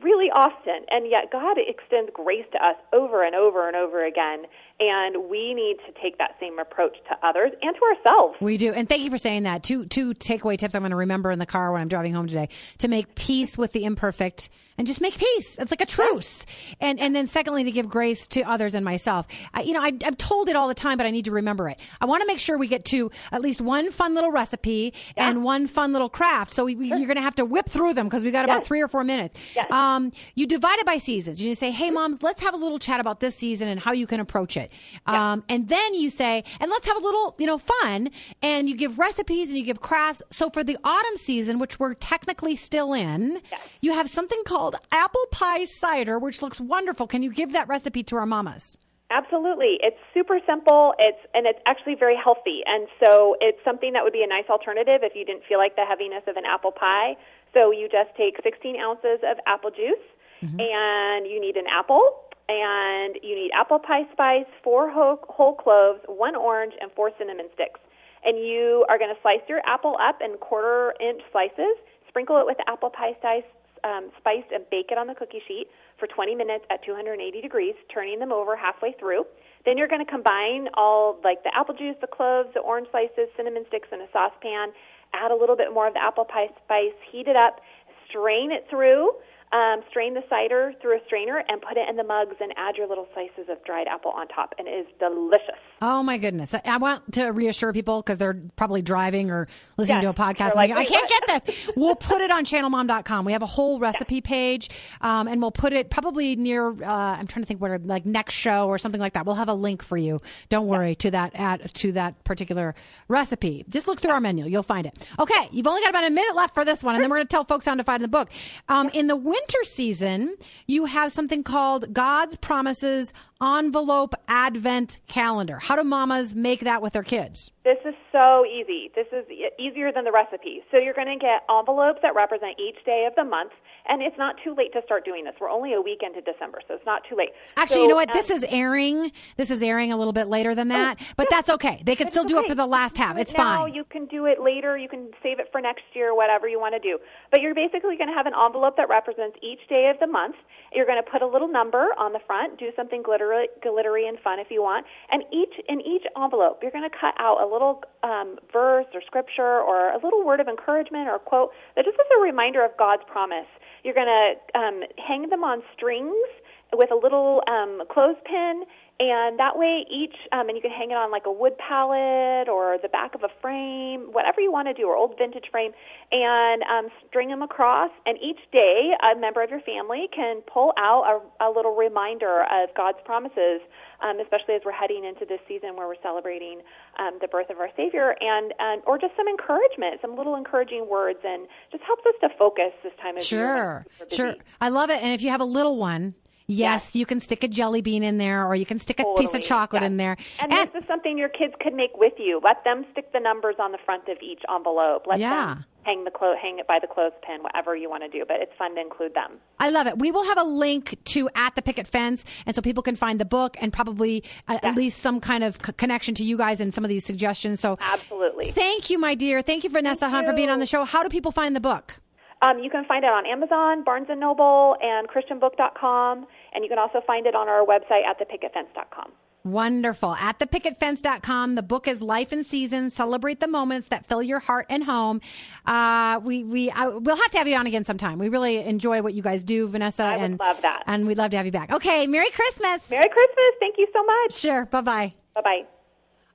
really 0.00 0.30
often, 0.30 0.86
and 0.90 1.10
yet 1.10 1.30
God 1.32 1.56
extends 1.58 2.10
grace 2.14 2.46
to 2.52 2.64
us 2.64 2.76
over 2.92 3.24
and 3.24 3.34
over 3.34 3.66
and 3.66 3.76
over 3.76 4.04
again. 4.04 4.44
And 4.84 5.30
we 5.30 5.54
need 5.54 5.76
to 5.86 5.92
take 6.02 6.18
that 6.18 6.34
same 6.40 6.58
approach 6.58 6.96
to 7.08 7.16
others 7.26 7.52
and 7.62 7.76
to 7.76 7.80
ourselves. 7.82 8.36
We 8.40 8.56
do. 8.56 8.72
And 8.72 8.88
thank 8.88 9.02
you 9.04 9.10
for 9.10 9.18
saying 9.18 9.44
that. 9.44 9.62
Two 9.62 9.86
two 9.86 10.12
takeaway 10.14 10.58
tips 10.58 10.74
I'm 10.74 10.82
going 10.82 10.90
to 10.90 10.96
remember 10.96 11.30
in 11.30 11.38
the 11.38 11.46
car 11.46 11.70
when 11.70 11.80
I'm 11.80 11.88
driving 11.88 12.12
home 12.14 12.26
today 12.26 12.48
to 12.78 12.88
make 12.88 13.14
peace 13.14 13.56
with 13.56 13.72
the 13.72 13.84
imperfect 13.84 14.48
and 14.78 14.86
just 14.86 15.00
make 15.00 15.16
peace. 15.18 15.56
It's 15.58 15.70
like 15.70 15.82
a 15.82 15.86
truce. 15.86 16.46
And 16.80 16.98
and 16.98 17.14
then 17.14 17.26
secondly 17.28 17.62
to 17.64 17.70
give 17.70 17.88
grace 17.88 18.26
to 18.28 18.42
others 18.42 18.74
and 18.74 18.84
myself. 18.84 19.26
I, 19.54 19.62
you 19.62 19.72
know, 19.72 19.82
I, 19.82 19.92
I'm 20.04 20.14
told 20.16 20.48
it 20.48 20.56
all 20.56 20.66
the 20.66 20.74
time, 20.74 20.96
but 20.98 21.06
I 21.06 21.10
need 21.10 21.26
to 21.26 21.30
remember 21.32 21.68
it. 21.68 21.78
I 22.00 22.06
want 22.06 22.22
to 22.22 22.26
make 22.26 22.40
sure 22.40 22.58
we 22.58 22.66
get 22.66 22.84
to 22.86 23.10
at 23.30 23.40
least 23.40 23.60
one 23.60 23.92
fun 23.92 24.14
little 24.16 24.32
recipe 24.32 24.94
and 25.16 25.44
one 25.44 25.66
fun 25.68 25.92
little 25.92 26.08
craft. 26.08 26.52
So 26.52 26.64
we, 26.64 26.74
we- 26.74 26.88
you're 26.88 27.06
going 27.06 27.16
to 27.16 27.22
have 27.22 27.36
to 27.36 27.44
whip 27.44 27.68
through 27.68 27.94
them 27.94 28.06
because 28.06 28.24
we 28.24 28.30
got 28.32 28.44
about 28.44 28.60
Yes. 28.62 28.68
three 28.68 28.80
or 28.82 28.88
four 28.88 29.04
minutes. 29.04 29.34
Yes. 29.54 29.70
Um, 29.70 30.10
you 30.34 30.46
divide 30.46 30.78
it 30.78 30.86
by 30.86 30.96
seasons. 30.98 31.40
You 31.44 31.54
say, 31.54 31.70
hey, 31.70 31.90
moms, 31.90 32.22
let's 32.22 32.42
have 32.42 32.54
a 32.54 32.56
little 32.56 32.78
chat 32.78 32.98
about 32.98 33.20
this 33.20 33.34
season 33.36 33.68
and 33.68 33.78
how 33.78 33.92
you 33.92 34.06
can 34.06 34.18
approach 34.20 34.56
it. 34.56 34.71
Um, 35.06 35.44
and 35.48 35.68
then 35.68 35.94
you 35.94 36.10
say, 36.10 36.44
and 36.60 36.70
let's 36.70 36.86
have 36.86 36.96
a 36.96 37.00
little, 37.00 37.34
you 37.38 37.46
know, 37.46 37.58
fun. 37.58 38.10
And 38.42 38.68
you 38.68 38.76
give 38.76 38.98
recipes 38.98 39.50
and 39.50 39.58
you 39.58 39.64
give 39.64 39.80
crafts. 39.80 40.22
So 40.30 40.50
for 40.50 40.64
the 40.64 40.76
autumn 40.84 41.16
season, 41.16 41.58
which 41.58 41.78
we're 41.78 41.94
technically 41.94 42.56
still 42.56 42.92
in, 42.92 43.40
you 43.80 43.92
have 43.92 44.08
something 44.08 44.42
called 44.44 44.76
apple 44.90 45.26
pie 45.30 45.64
cider, 45.64 46.18
which 46.18 46.42
looks 46.42 46.60
wonderful. 46.60 47.06
Can 47.06 47.22
you 47.22 47.32
give 47.32 47.52
that 47.52 47.68
recipe 47.68 48.02
to 48.04 48.16
our 48.16 48.26
mamas? 48.26 48.78
Absolutely. 49.10 49.76
It's 49.82 49.98
super 50.14 50.40
simple. 50.46 50.94
It's 50.98 51.20
and 51.34 51.46
it's 51.46 51.58
actually 51.66 51.96
very 51.96 52.16
healthy. 52.16 52.62
And 52.64 52.88
so 53.04 53.36
it's 53.40 53.58
something 53.62 53.92
that 53.92 54.02
would 54.02 54.14
be 54.14 54.22
a 54.22 54.26
nice 54.26 54.48
alternative 54.48 55.00
if 55.02 55.12
you 55.14 55.26
didn't 55.26 55.44
feel 55.46 55.58
like 55.58 55.76
the 55.76 55.84
heaviness 55.84 56.24
of 56.26 56.36
an 56.36 56.44
apple 56.46 56.72
pie. 56.72 57.16
So 57.52 57.70
you 57.70 57.88
just 57.92 58.16
take 58.16 58.40
16 58.42 58.80
ounces 58.80 59.20
of 59.20 59.36
apple 59.46 59.70
juice 59.70 60.00
and 60.42 61.26
you 61.26 61.40
need 61.40 61.56
an 61.56 61.66
apple 61.70 62.24
and 62.60 63.16
you 63.22 63.34
need 63.34 63.50
apple 63.54 63.78
pie 63.78 64.04
spice, 64.12 64.46
four 64.62 64.90
whole, 64.90 65.18
whole 65.28 65.54
cloves, 65.54 66.00
one 66.06 66.36
orange, 66.36 66.74
and 66.80 66.90
four 66.92 67.10
cinnamon 67.18 67.48
sticks. 67.54 67.80
And 68.24 68.38
you 68.38 68.84
are 68.88 68.98
going 68.98 69.12
to 69.14 69.20
slice 69.22 69.42
your 69.48 69.60
apple 69.66 69.96
up 70.00 70.18
in 70.20 70.36
quarter 70.38 70.94
inch 71.00 71.22
slices, 71.32 71.74
sprinkle 72.08 72.38
it 72.38 72.46
with 72.46 72.56
apple 72.68 72.90
pie 72.90 73.14
spice, 73.18 73.48
um, 73.84 74.10
spice, 74.18 74.46
and 74.52 74.62
bake 74.70 74.90
it 74.90 74.98
on 74.98 75.06
the 75.06 75.14
cookie 75.14 75.42
sheet 75.48 75.66
for 75.98 76.06
20 76.06 76.34
minutes 76.34 76.64
at 76.70 76.84
280 76.84 77.18
degrees, 77.40 77.74
turning 77.92 78.18
them 78.18 78.32
over 78.32 78.56
halfway 78.56 78.92
through. 78.98 79.24
Then 79.64 79.78
you're 79.78 79.88
going 79.88 80.04
to 80.04 80.10
combine 80.10 80.68
all 80.74 81.18
like 81.24 81.42
the 81.42 81.50
apple 81.54 81.74
juice, 81.74 81.96
the 82.00 82.06
cloves, 82.06 82.50
the 82.54 82.60
orange 82.60 82.88
slices, 82.90 83.30
cinnamon 83.36 83.64
sticks 83.68 83.88
in 83.92 84.00
a 84.00 84.06
saucepan. 84.12 84.70
Add 85.14 85.30
a 85.30 85.36
little 85.36 85.56
bit 85.56 85.72
more 85.72 85.86
of 85.86 85.94
the 85.94 86.02
apple 86.02 86.24
pie 86.24 86.48
spice, 86.64 86.96
heat 87.10 87.28
it 87.28 87.36
up, 87.36 87.60
strain 88.08 88.50
it 88.50 88.66
through. 88.70 89.12
Um, 89.52 89.82
strain 89.90 90.14
the 90.14 90.24
cider 90.30 90.72
through 90.80 90.96
a 90.96 91.00
strainer 91.04 91.44
and 91.48 91.60
put 91.60 91.76
it 91.76 91.86
in 91.88 91.96
the 91.96 92.04
mugs 92.04 92.36
and 92.40 92.52
add 92.56 92.76
your 92.76 92.88
little 92.88 93.06
slices 93.12 93.50
of 93.50 93.62
dried 93.64 93.86
apple 93.86 94.10
on 94.12 94.26
top, 94.28 94.54
and 94.58 94.66
it 94.66 94.72
is 94.72 94.86
delicious. 94.98 95.60
Oh 95.84 96.00
my 96.04 96.16
goodness. 96.16 96.54
I, 96.64 96.76
want 96.76 97.14
to 97.14 97.30
reassure 97.30 97.72
people 97.72 98.00
because 98.02 98.16
they're 98.16 98.40
probably 98.54 98.82
driving 98.82 99.32
or 99.32 99.48
listening 99.76 100.02
Yes. 100.02 100.14
to 100.14 100.22
a 100.22 100.24
podcast. 100.26 100.54
Like, 100.54 100.70
I 100.70 100.84
can't 100.84 101.10
what?" 101.10 101.28
get 101.28 101.44
this. 101.44 101.56
We'll 101.76 101.96
put 101.96 102.20
it 102.22 102.30
on 102.30 102.44
channelmom.com. 102.44 103.24
We 103.24 103.32
have 103.32 103.42
a 103.42 103.46
whole 103.46 103.80
recipe 103.80 104.20
page 104.20 104.70
um, 105.00 105.26
and 105.26 105.42
we'll 105.42 105.50
put 105.50 105.72
it 105.72 105.90
probably 105.90 106.36
near, 106.36 106.68
uh, 106.68 106.86
I'm 107.18 107.26
trying 107.26 107.42
to 107.42 107.46
think 107.46 107.60
what, 107.60 107.84
like 107.84 108.06
next 108.06 108.34
show 108.34 108.68
or 108.68 108.78
something 108.78 109.00
like 109.00 109.14
that. 109.14 109.26
We'll 109.26 109.34
have 109.34 109.48
a 109.48 109.54
link 109.54 109.82
for 109.82 109.96
you. 109.96 110.20
Don't 110.50 110.68
worry 110.68 110.94
to 110.96 111.10
that, 111.10 111.32
at, 111.34 111.74
to 111.74 111.92
that 111.92 112.22
particular 112.22 112.76
recipe. 113.08 113.64
Just 113.68 113.88
look 113.88 114.00
through 114.00 114.12
our 114.12 114.20
menu. 114.20 114.46
You'll 114.46 114.62
find 114.62 114.86
it. 114.86 115.08
Okay. 115.18 115.48
You've 115.50 115.66
only 115.66 115.82
got 115.82 115.90
about 115.90 116.04
a 116.06 116.10
minute 116.10 116.36
left 116.36 116.54
for 116.54 116.64
this 116.64 116.84
one 116.84 116.94
and 116.94 117.02
then 117.02 117.10
we're 117.10 117.16
going 117.16 117.26
to 117.26 117.32
tell 117.32 117.44
folks 117.44 117.66
how 117.66 117.74
to 117.74 117.82
find 117.82 118.02
in 118.04 118.08
the 118.08 118.16
book. 118.16 118.30
Um, 118.68 118.88
in 118.94 119.08
the 119.08 119.16
winter 119.16 119.64
season, 119.64 120.36
you 120.68 120.84
have 120.84 121.10
something 121.10 121.42
called 121.42 121.92
God's 121.92 122.36
Promises 122.36 123.12
Envelope 123.42 124.14
Advent 124.28 124.98
Calendar. 125.08 125.58
How 125.72 125.76
do 125.76 125.84
mamas 125.84 126.34
make 126.34 126.60
that 126.60 126.82
with 126.82 126.92
their 126.92 127.02
kids? 127.02 127.50
This 127.64 127.78
is 127.86 127.94
so 128.12 128.44
easy. 128.44 128.90
This 128.94 129.06
is 129.10 129.24
easier 129.58 129.90
than 129.90 130.04
the 130.04 130.12
recipe. 130.12 130.60
So 130.70 130.76
you're 130.78 130.92
going 130.92 131.08
to 131.08 131.16
get 131.16 131.48
envelopes 131.48 132.00
that 132.02 132.14
represent 132.14 132.60
each 132.60 132.84
day 132.84 133.06
of 133.08 133.14
the 133.14 133.24
month, 133.24 133.52
and 133.88 134.02
it's 134.02 134.18
not 134.18 134.34
too 134.44 134.54
late 134.54 134.74
to 134.74 134.82
start 134.84 135.06
doing 135.06 135.24
this. 135.24 135.32
We're 135.40 135.48
only 135.48 135.72
a 135.72 135.80
week 135.80 136.00
into 136.04 136.20
December, 136.20 136.60
so 136.68 136.74
it's 136.74 136.84
not 136.84 137.04
too 137.08 137.16
late. 137.16 137.30
Actually, 137.56 137.74
So, 137.76 137.82
you 137.84 137.88
know 137.88 137.94
what? 137.94 138.10
um, 138.10 138.12
This 138.14 138.28
is 138.28 138.44
airing. 138.50 139.12
This 139.38 139.50
is 139.50 139.62
airing 139.62 139.92
a 139.92 139.96
little 139.96 140.12
bit 140.12 140.26
later 140.26 140.54
than 140.54 140.68
that, 140.68 141.00
but 141.16 141.28
that's 141.30 141.48
okay. 141.48 141.80
They 141.86 141.96
can 141.96 142.08
still 142.08 142.24
do 142.24 142.38
it 142.40 142.46
for 142.46 142.54
the 142.54 142.66
last 142.66 142.98
half. 142.98 143.08
can 143.08 143.16
do 143.16 143.20
it 143.20 143.22
It's 143.22 143.32
now, 143.32 143.62
fine. 143.64 143.72
You 143.72 143.84
can 143.84 144.04
do 144.06 144.26
it 144.26 144.42
later. 144.42 144.76
You 144.76 144.90
can 144.90 145.08
save 145.22 145.40
it 145.40 145.48
for 145.52 145.62
next 145.62 145.84
year, 145.94 146.14
whatever 146.14 146.48
you 146.48 146.60
want 146.60 146.74
to 146.74 146.80
do. 146.80 146.98
But 147.32 147.40
you're 147.40 147.56
basically 147.56 147.96
going 147.96 148.12
to 148.12 148.14
have 148.14 148.28
an 148.28 148.36
envelope 148.36 148.76
that 148.76 148.92
represents 148.92 149.38
each 149.40 149.64
day 149.66 149.88
of 149.88 149.98
the 149.98 150.06
month. 150.06 150.36
You're 150.76 150.84
going 150.84 151.00
to 151.02 151.10
put 151.10 151.22
a 151.22 151.26
little 151.26 151.48
number 151.48 151.96
on 151.98 152.12
the 152.12 152.20
front. 152.26 152.58
Do 152.60 152.68
something 152.76 153.02
glittery, 153.02 153.48
glittery 153.62 154.06
and 154.06 154.20
fun 154.20 154.38
if 154.38 154.48
you 154.50 154.60
want. 154.60 154.84
And 155.10 155.24
each 155.32 155.56
in 155.66 155.80
each 155.80 156.04
envelope, 156.12 156.60
you're 156.60 156.70
going 156.70 156.84
to 156.84 156.92
cut 156.92 157.16
out 157.18 157.40
a 157.40 157.48
little 157.48 157.80
um, 158.04 158.36
verse 158.52 158.84
or 158.92 159.00
scripture 159.00 159.64
or 159.64 159.96
a 159.96 159.98
little 160.04 160.24
word 160.24 160.40
of 160.40 160.46
encouragement 160.46 161.08
or 161.08 161.18
quote 161.18 161.50
that 161.74 161.86
just 161.86 161.96
is 161.96 162.10
a 162.18 162.20
reminder 162.20 162.62
of 162.62 162.76
God's 162.76 163.02
promise. 163.10 163.48
You're 163.82 163.96
going 163.96 164.12
to 164.12 164.58
um, 164.58 164.82
hang 165.00 165.30
them 165.30 165.42
on 165.42 165.62
strings 165.74 166.28
with 166.72 166.90
a 166.90 166.96
little 166.96 167.42
um, 167.48 167.82
clothespin, 167.90 168.64
and 169.00 169.38
that 169.38 169.58
way 169.58 169.84
each, 169.90 170.14
um, 170.32 170.48
and 170.48 170.56
you 170.56 170.62
can 170.62 170.70
hang 170.70 170.90
it 170.90 170.94
on 170.94 171.10
like 171.10 171.24
a 171.26 171.32
wood 171.32 171.58
pallet 171.58 172.48
or 172.48 172.78
the 172.80 172.88
back 172.88 173.14
of 173.14 173.22
a 173.24 173.32
frame, 173.40 174.12
whatever 174.12 174.40
you 174.40 174.52
want 174.52 174.68
to 174.68 174.74
do, 174.74 174.86
or 174.86 174.96
old 174.96 175.18
vintage 175.18 175.46
frame, 175.50 175.72
and 176.12 176.62
um, 176.62 176.88
string 177.08 177.28
them 177.28 177.42
across. 177.42 177.90
And 178.06 178.16
each 178.22 178.38
day, 178.52 178.92
a 179.02 179.18
member 179.18 179.42
of 179.42 179.50
your 179.50 179.60
family 179.60 180.06
can 180.14 180.42
pull 180.42 180.72
out 180.78 181.04
a, 181.40 181.44
a 181.44 181.50
little 181.50 181.74
reminder 181.74 182.44
of 182.48 182.70
God's 182.76 182.98
promises, 183.04 183.60
um, 184.00 184.20
especially 184.20 184.54
as 184.54 184.62
we're 184.64 184.72
heading 184.76 185.04
into 185.04 185.26
this 185.26 185.40
season 185.48 185.74
where 185.74 185.88
we're 185.88 186.02
celebrating 186.02 186.60
um, 186.98 187.18
the 187.20 187.28
birth 187.28 187.50
of 187.50 187.58
our 187.58 187.70
Savior, 187.76 188.14
and, 188.20 188.54
and 188.60 188.82
or 188.86 188.98
just 188.98 189.16
some 189.16 189.26
encouragement, 189.26 190.00
some 190.00 190.16
little 190.16 190.36
encouraging 190.36 190.86
words, 190.88 191.18
and 191.24 191.48
just 191.72 191.82
helps 191.84 192.04
us 192.06 192.14
to 192.22 192.28
focus 192.38 192.70
this 192.84 192.92
time 193.02 193.16
of 193.16 193.32
year. 193.32 193.84
Sure, 193.98 194.06
sure. 194.10 194.34
I 194.60 194.68
love 194.68 194.90
it. 194.90 195.02
And 195.02 195.12
if 195.12 195.22
you 195.22 195.30
have 195.30 195.40
a 195.40 195.48
little 195.48 195.76
one, 195.76 196.14
yes, 196.46 196.96
you 196.96 197.06
can 197.06 197.20
stick 197.20 197.42
a 197.44 197.48
jelly 197.48 197.80
bean 197.80 198.02
in 198.02 198.18
there, 198.18 198.46
or 198.46 198.54
you 198.54 198.66
can 198.66 198.78
stick 198.78 199.00
a 199.00 199.04
piece 199.18 199.34
of 199.34 199.42
chocolate 199.42 199.82
yes. 199.82 199.90
in 199.90 199.96
there. 199.96 200.16
And, 200.40 200.52
this 200.52 200.70
is 200.74 200.86
something 200.86 201.18
your 201.18 201.28
kids 201.28 201.54
could 201.60 201.74
make 201.74 201.96
with 201.96 202.14
you. 202.18 202.40
Let 202.42 202.64
them 202.64 202.84
stick 202.92 203.12
the 203.12 203.20
numbers 203.20 203.56
on 203.58 203.72
the 203.72 203.78
front 203.84 204.08
of 204.08 204.18
each 204.20 204.42
envelope. 204.54 205.06
Let 205.06 205.18
Yeah. 205.18 205.54
them 205.54 205.64
hang 205.84 206.04
the 206.04 206.10
clo- 206.10 206.36
hang 206.40 206.58
it 206.58 206.66
by 206.66 206.78
the 206.78 206.86
clothespin, 206.86 207.42
whatever 207.42 207.74
you 207.74 207.90
want 207.90 208.02
to 208.04 208.08
do. 208.08 208.24
But 208.26 208.40
it's 208.40 208.52
fun 208.56 208.74
to 208.76 208.80
include 208.80 209.14
them. 209.14 209.38
I 209.58 209.70
love 209.70 209.86
it. 209.86 209.98
We 209.98 210.10
will 210.10 210.24
have 210.24 210.38
a 210.38 210.44
link 210.44 210.96
to 211.04 211.28
at 211.34 211.54
the 211.56 211.62
picket 211.62 211.86
fence, 211.86 212.24
and 212.46 212.54
so 212.54 212.62
people 212.62 212.82
can 212.82 212.96
find 212.96 213.20
the 213.20 213.24
book 213.24 213.56
and 213.60 213.72
probably 213.72 214.22
uh, 214.48 214.54
at, 214.54 214.64
at 214.64 214.76
least 214.76 214.98
some 214.98 215.20
kind 215.20 215.42
of 215.44 215.58
c- 215.64 215.72
connection 215.72 216.14
to 216.16 216.24
you 216.24 216.36
guys 216.36 216.60
and 216.60 216.72
some 216.72 216.84
of 216.84 216.88
these 216.88 217.04
suggestions. 217.04 217.60
So 217.60 217.78
Absolutely. 217.80 218.50
Thank 218.52 218.90
you, 218.90 218.98
my 218.98 219.14
dear. 219.14 219.42
Thank 219.42 219.64
you, 219.64 219.70
Vanessa 219.70 220.08
Hunt, 220.08 220.26
for 220.26 220.32
being 220.32 220.50
on 220.50 220.60
the 220.60 220.66
show. 220.66 220.84
How 220.84 221.02
do 221.02 221.08
people 221.08 221.32
find 221.32 221.56
the 221.56 221.60
book? 221.60 222.00
Um, 222.42 222.58
you 222.58 222.70
can 222.70 222.84
find 222.84 223.04
it 223.04 223.10
on 223.10 223.24
Amazon, 223.24 223.84
Barnes 223.84 224.08
& 224.10 224.16
Noble, 224.16 224.76
and 224.82 225.08
ChristianBook.com, 225.08 226.26
and 226.54 226.64
you 226.64 226.68
can 226.68 226.78
also 226.78 227.00
find 227.06 227.26
it 227.26 227.36
on 227.36 227.48
our 227.48 227.64
website 227.64 228.04
at 228.04 228.18
thepicketfence.com. 228.18 229.12
Wonderful. 229.44 230.14
At 230.14 230.38
thepicketfence.com, 230.38 231.56
the 231.56 231.62
book 231.62 231.88
is 231.88 232.00
Life 232.00 232.32
in 232.32 232.44
Season. 232.44 232.90
Celebrate 232.90 233.40
the 233.40 233.48
moments 233.48 233.88
that 233.88 234.06
fill 234.06 234.22
your 234.22 234.38
heart 234.38 234.66
and 234.68 234.84
home. 234.84 235.20
Uh, 235.66 236.20
we, 236.22 236.44
we, 236.44 236.70
I, 236.70 236.86
we'll 236.88 237.16
have 237.16 237.30
to 237.32 237.38
have 237.38 237.48
you 237.48 237.56
on 237.56 237.66
again 237.66 237.84
sometime. 237.84 238.18
We 238.18 238.28
really 238.28 238.58
enjoy 238.58 239.02
what 239.02 239.14
you 239.14 239.22
guys 239.22 239.42
do, 239.42 239.66
Vanessa. 239.66 240.04
I 240.04 240.16
and, 240.16 240.38
love 240.38 240.62
that. 240.62 240.84
And 240.86 241.06
we'd 241.06 241.18
love 241.18 241.32
to 241.32 241.36
have 241.36 241.46
you 241.46 241.52
back. 241.52 241.72
Okay. 241.72 242.06
Merry 242.06 242.30
Christmas. 242.30 242.88
Merry 242.88 243.08
Christmas. 243.08 243.54
Thank 243.58 243.76
you 243.78 243.88
so 243.92 244.04
much. 244.04 244.34
Sure. 244.34 244.66
Bye 244.66 244.80
bye. 244.80 245.14
Bye-bye. 245.34 245.64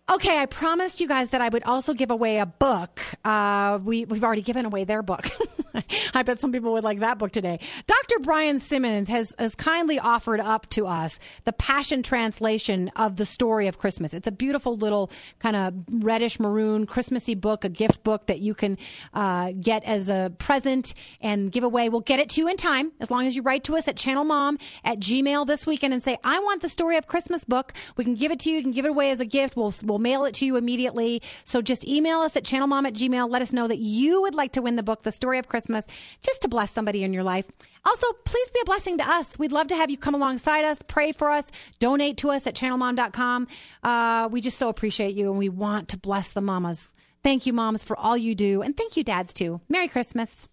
Okay, 0.09 0.39
I 0.39 0.45
promised 0.45 1.01
you 1.01 1.07
guys 1.07 1.29
that 1.29 1.41
I 1.41 1.49
would 1.49 1.63
also 1.63 1.93
give 1.93 2.11
away 2.11 2.39
a 2.39 2.45
book. 2.45 3.01
Uh, 3.25 3.77
we 3.83 4.05
we've 4.05 4.23
already 4.23 4.41
given 4.41 4.65
away 4.65 4.85
their 4.85 5.03
book. 5.03 5.25
I 6.13 6.23
bet 6.23 6.39
some 6.39 6.51
people 6.51 6.73
would 6.73 6.83
like 6.83 6.99
that 6.99 7.17
book 7.17 7.31
today. 7.31 7.59
Dr. 7.85 8.19
Brian 8.21 8.59
Simmons 8.59 9.09
has 9.09 9.35
has 9.37 9.55
kindly 9.55 9.99
offered 9.99 10.39
up 10.39 10.69
to 10.71 10.87
us 10.87 11.19
the 11.45 11.53
Passion 11.53 12.03
translation 12.03 12.89
of 12.95 13.17
the 13.17 13.25
story 13.25 13.67
of 13.67 13.77
Christmas. 13.77 14.13
It's 14.13 14.27
a 14.27 14.31
beautiful 14.31 14.77
little 14.77 15.11
kind 15.39 15.55
of 15.55 15.73
reddish 15.89 16.39
maroon 16.39 16.85
Christmassy 16.85 17.35
book, 17.35 17.63
a 17.63 17.69
gift 17.69 18.03
book 18.03 18.27
that 18.27 18.39
you 18.39 18.53
can 18.53 18.77
uh, 19.13 19.51
get 19.59 19.83
as 19.83 20.09
a 20.09 20.31
present 20.37 20.93
and 21.21 21.51
give 21.51 21.63
away. 21.63 21.89
We'll 21.89 22.01
get 22.01 22.19
it 22.19 22.29
to 22.31 22.41
you 22.41 22.47
in 22.47 22.57
time 22.57 22.91
as 22.99 23.11
long 23.11 23.27
as 23.27 23.35
you 23.35 23.41
write 23.41 23.63
to 23.65 23.75
us 23.75 23.87
at 23.87 23.95
channelmom 23.95 24.59
at 24.83 24.99
gmail 24.99 25.47
this 25.47 25.65
weekend 25.65 25.93
and 25.93 26.01
say 26.01 26.17
I 26.23 26.39
want 26.39 26.61
the 26.61 26.69
story 26.69 26.97
of 26.97 27.07
Christmas 27.07 27.43
book. 27.43 27.73
We 27.95 28.03
can 28.03 28.15
give 28.15 28.31
it 28.31 28.39
to 28.41 28.49
you. 28.49 28.57
You 28.57 28.63
can 28.63 28.71
give 28.71 28.85
it 28.85 28.89
away 28.89 29.11
as 29.11 29.19
a 29.19 29.25
gift. 29.25 29.55
We'll 29.55 29.73
we'll 29.83 29.99
mail 29.99 30.25
it 30.25 30.33
to 30.35 30.45
you 30.45 30.55
immediately. 30.55 31.21
So 31.43 31.61
just 31.61 31.87
email 31.87 32.19
us 32.19 32.35
at 32.35 32.43
channelmom 32.43 32.87
at 32.87 32.93
gmail. 32.93 33.29
Let 33.29 33.41
us 33.41 33.53
know 33.53 33.67
that 33.67 33.79
you 33.79 34.21
would 34.21 34.35
like 34.35 34.53
to 34.53 34.61
win 34.61 34.75
the 34.75 34.83
book, 34.83 35.03
The 35.03 35.11
Story 35.11 35.37
of 35.39 35.47
Christmas, 35.67 35.85
just 36.21 36.41
to 36.41 36.47
bless 36.47 36.71
somebody 36.71 37.03
in 37.03 37.13
your 37.13 37.23
life. 37.23 37.45
Also, 37.85 38.07
please 38.25 38.49
be 38.51 38.59
a 38.61 38.65
blessing 38.65 38.97
to 38.97 39.09
us. 39.09 39.37
We'd 39.37 39.51
love 39.51 39.67
to 39.67 39.75
have 39.75 39.89
you 39.89 39.97
come 39.97 40.15
alongside 40.15 40.63
us, 40.65 40.81
pray 40.81 41.11
for 41.11 41.29
us, 41.29 41.51
donate 41.79 42.17
to 42.17 42.31
us 42.31 42.47
at 42.47 42.55
channelmom.com. 42.55 43.47
Uh, 43.83 44.29
we 44.31 44.41
just 44.41 44.57
so 44.57 44.69
appreciate 44.69 45.15
you 45.15 45.29
and 45.29 45.37
we 45.37 45.49
want 45.49 45.89
to 45.89 45.97
bless 45.97 46.31
the 46.31 46.41
mamas. 46.41 46.95
Thank 47.23 47.45
you, 47.45 47.53
moms, 47.53 47.83
for 47.83 47.97
all 47.97 48.15
you 48.15 48.33
do. 48.35 48.61
And 48.61 48.77
thank 48.77 48.95
you, 48.95 49.03
dads, 49.03 49.33
too. 49.33 49.59
Merry 49.67 49.89
Christmas. 49.89 50.47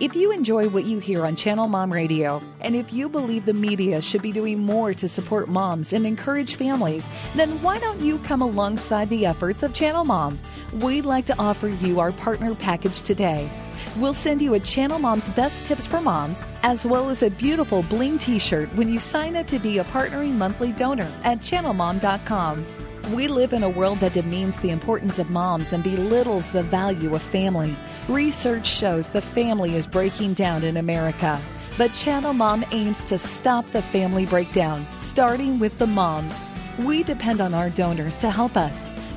If 0.00 0.16
you 0.16 0.32
enjoy 0.32 0.68
what 0.68 0.86
you 0.86 0.98
hear 0.98 1.24
on 1.24 1.36
Channel 1.36 1.68
Mom 1.68 1.92
Radio, 1.92 2.42
and 2.60 2.74
if 2.74 2.92
you 2.92 3.08
believe 3.08 3.44
the 3.44 3.54
media 3.54 4.02
should 4.02 4.22
be 4.22 4.32
doing 4.32 4.58
more 4.58 4.92
to 4.92 5.08
support 5.08 5.48
moms 5.48 5.92
and 5.92 6.04
encourage 6.04 6.56
families, 6.56 7.08
then 7.36 7.48
why 7.62 7.78
don't 7.78 8.00
you 8.00 8.18
come 8.18 8.42
alongside 8.42 9.08
the 9.08 9.24
efforts 9.24 9.62
of 9.62 9.72
Channel 9.72 10.04
Mom? 10.04 10.40
We'd 10.80 11.04
like 11.04 11.26
to 11.26 11.38
offer 11.38 11.68
you 11.68 12.00
our 12.00 12.10
partner 12.10 12.56
package 12.56 13.02
today. 13.02 13.48
We'll 13.96 14.14
send 14.14 14.42
you 14.42 14.54
a 14.54 14.60
Channel 14.60 14.98
Mom's 14.98 15.28
Best 15.28 15.66
Tips 15.66 15.86
for 15.86 16.00
Moms, 16.00 16.42
as 16.62 16.86
well 16.86 17.08
as 17.08 17.22
a 17.22 17.30
beautiful 17.30 17.82
bling 17.82 18.18
t 18.18 18.38
shirt 18.38 18.74
when 18.74 18.88
you 18.88 19.00
sign 19.00 19.36
up 19.36 19.46
to 19.46 19.58
be 19.58 19.78
a 19.78 19.84
partnering 19.84 20.32
monthly 20.32 20.72
donor 20.72 21.10
at 21.24 21.38
channelmom.com. 21.38 22.64
We 23.12 23.28
live 23.28 23.52
in 23.52 23.62
a 23.62 23.68
world 23.68 23.98
that 23.98 24.14
demeans 24.14 24.56
the 24.58 24.70
importance 24.70 25.18
of 25.18 25.28
moms 25.28 25.74
and 25.74 25.84
belittles 25.84 26.50
the 26.50 26.62
value 26.62 27.14
of 27.14 27.20
family. 27.20 27.76
Research 28.08 28.66
shows 28.66 29.10
the 29.10 29.20
family 29.20 29.76
is 29.76 29.86
breaking 29.86 30.34
down 30.34 30.64
in 30.64 30.78
America. 30.78 31.38
But 31.76 31.92
Channel 31.94 32.32
Mom 32.32 32.64
aims 32.70 33.04
to 33.06 33.18
stop 33.18 33.66
the 33.72 33.82
family 33.82 34.24
breakdown, 34.24 34.86
starting 34.96 35.58
with 35.58 35.76
the 35.78 35.86
moms. 35.86 36.42
We 36.78 37.02
depend 37.02 37.40
on 37.40 37.52
our 37.52 37.68
donors 37.68 38.16
to 38.20 38.30
help 38.30 38.56
us, 38.56 38.90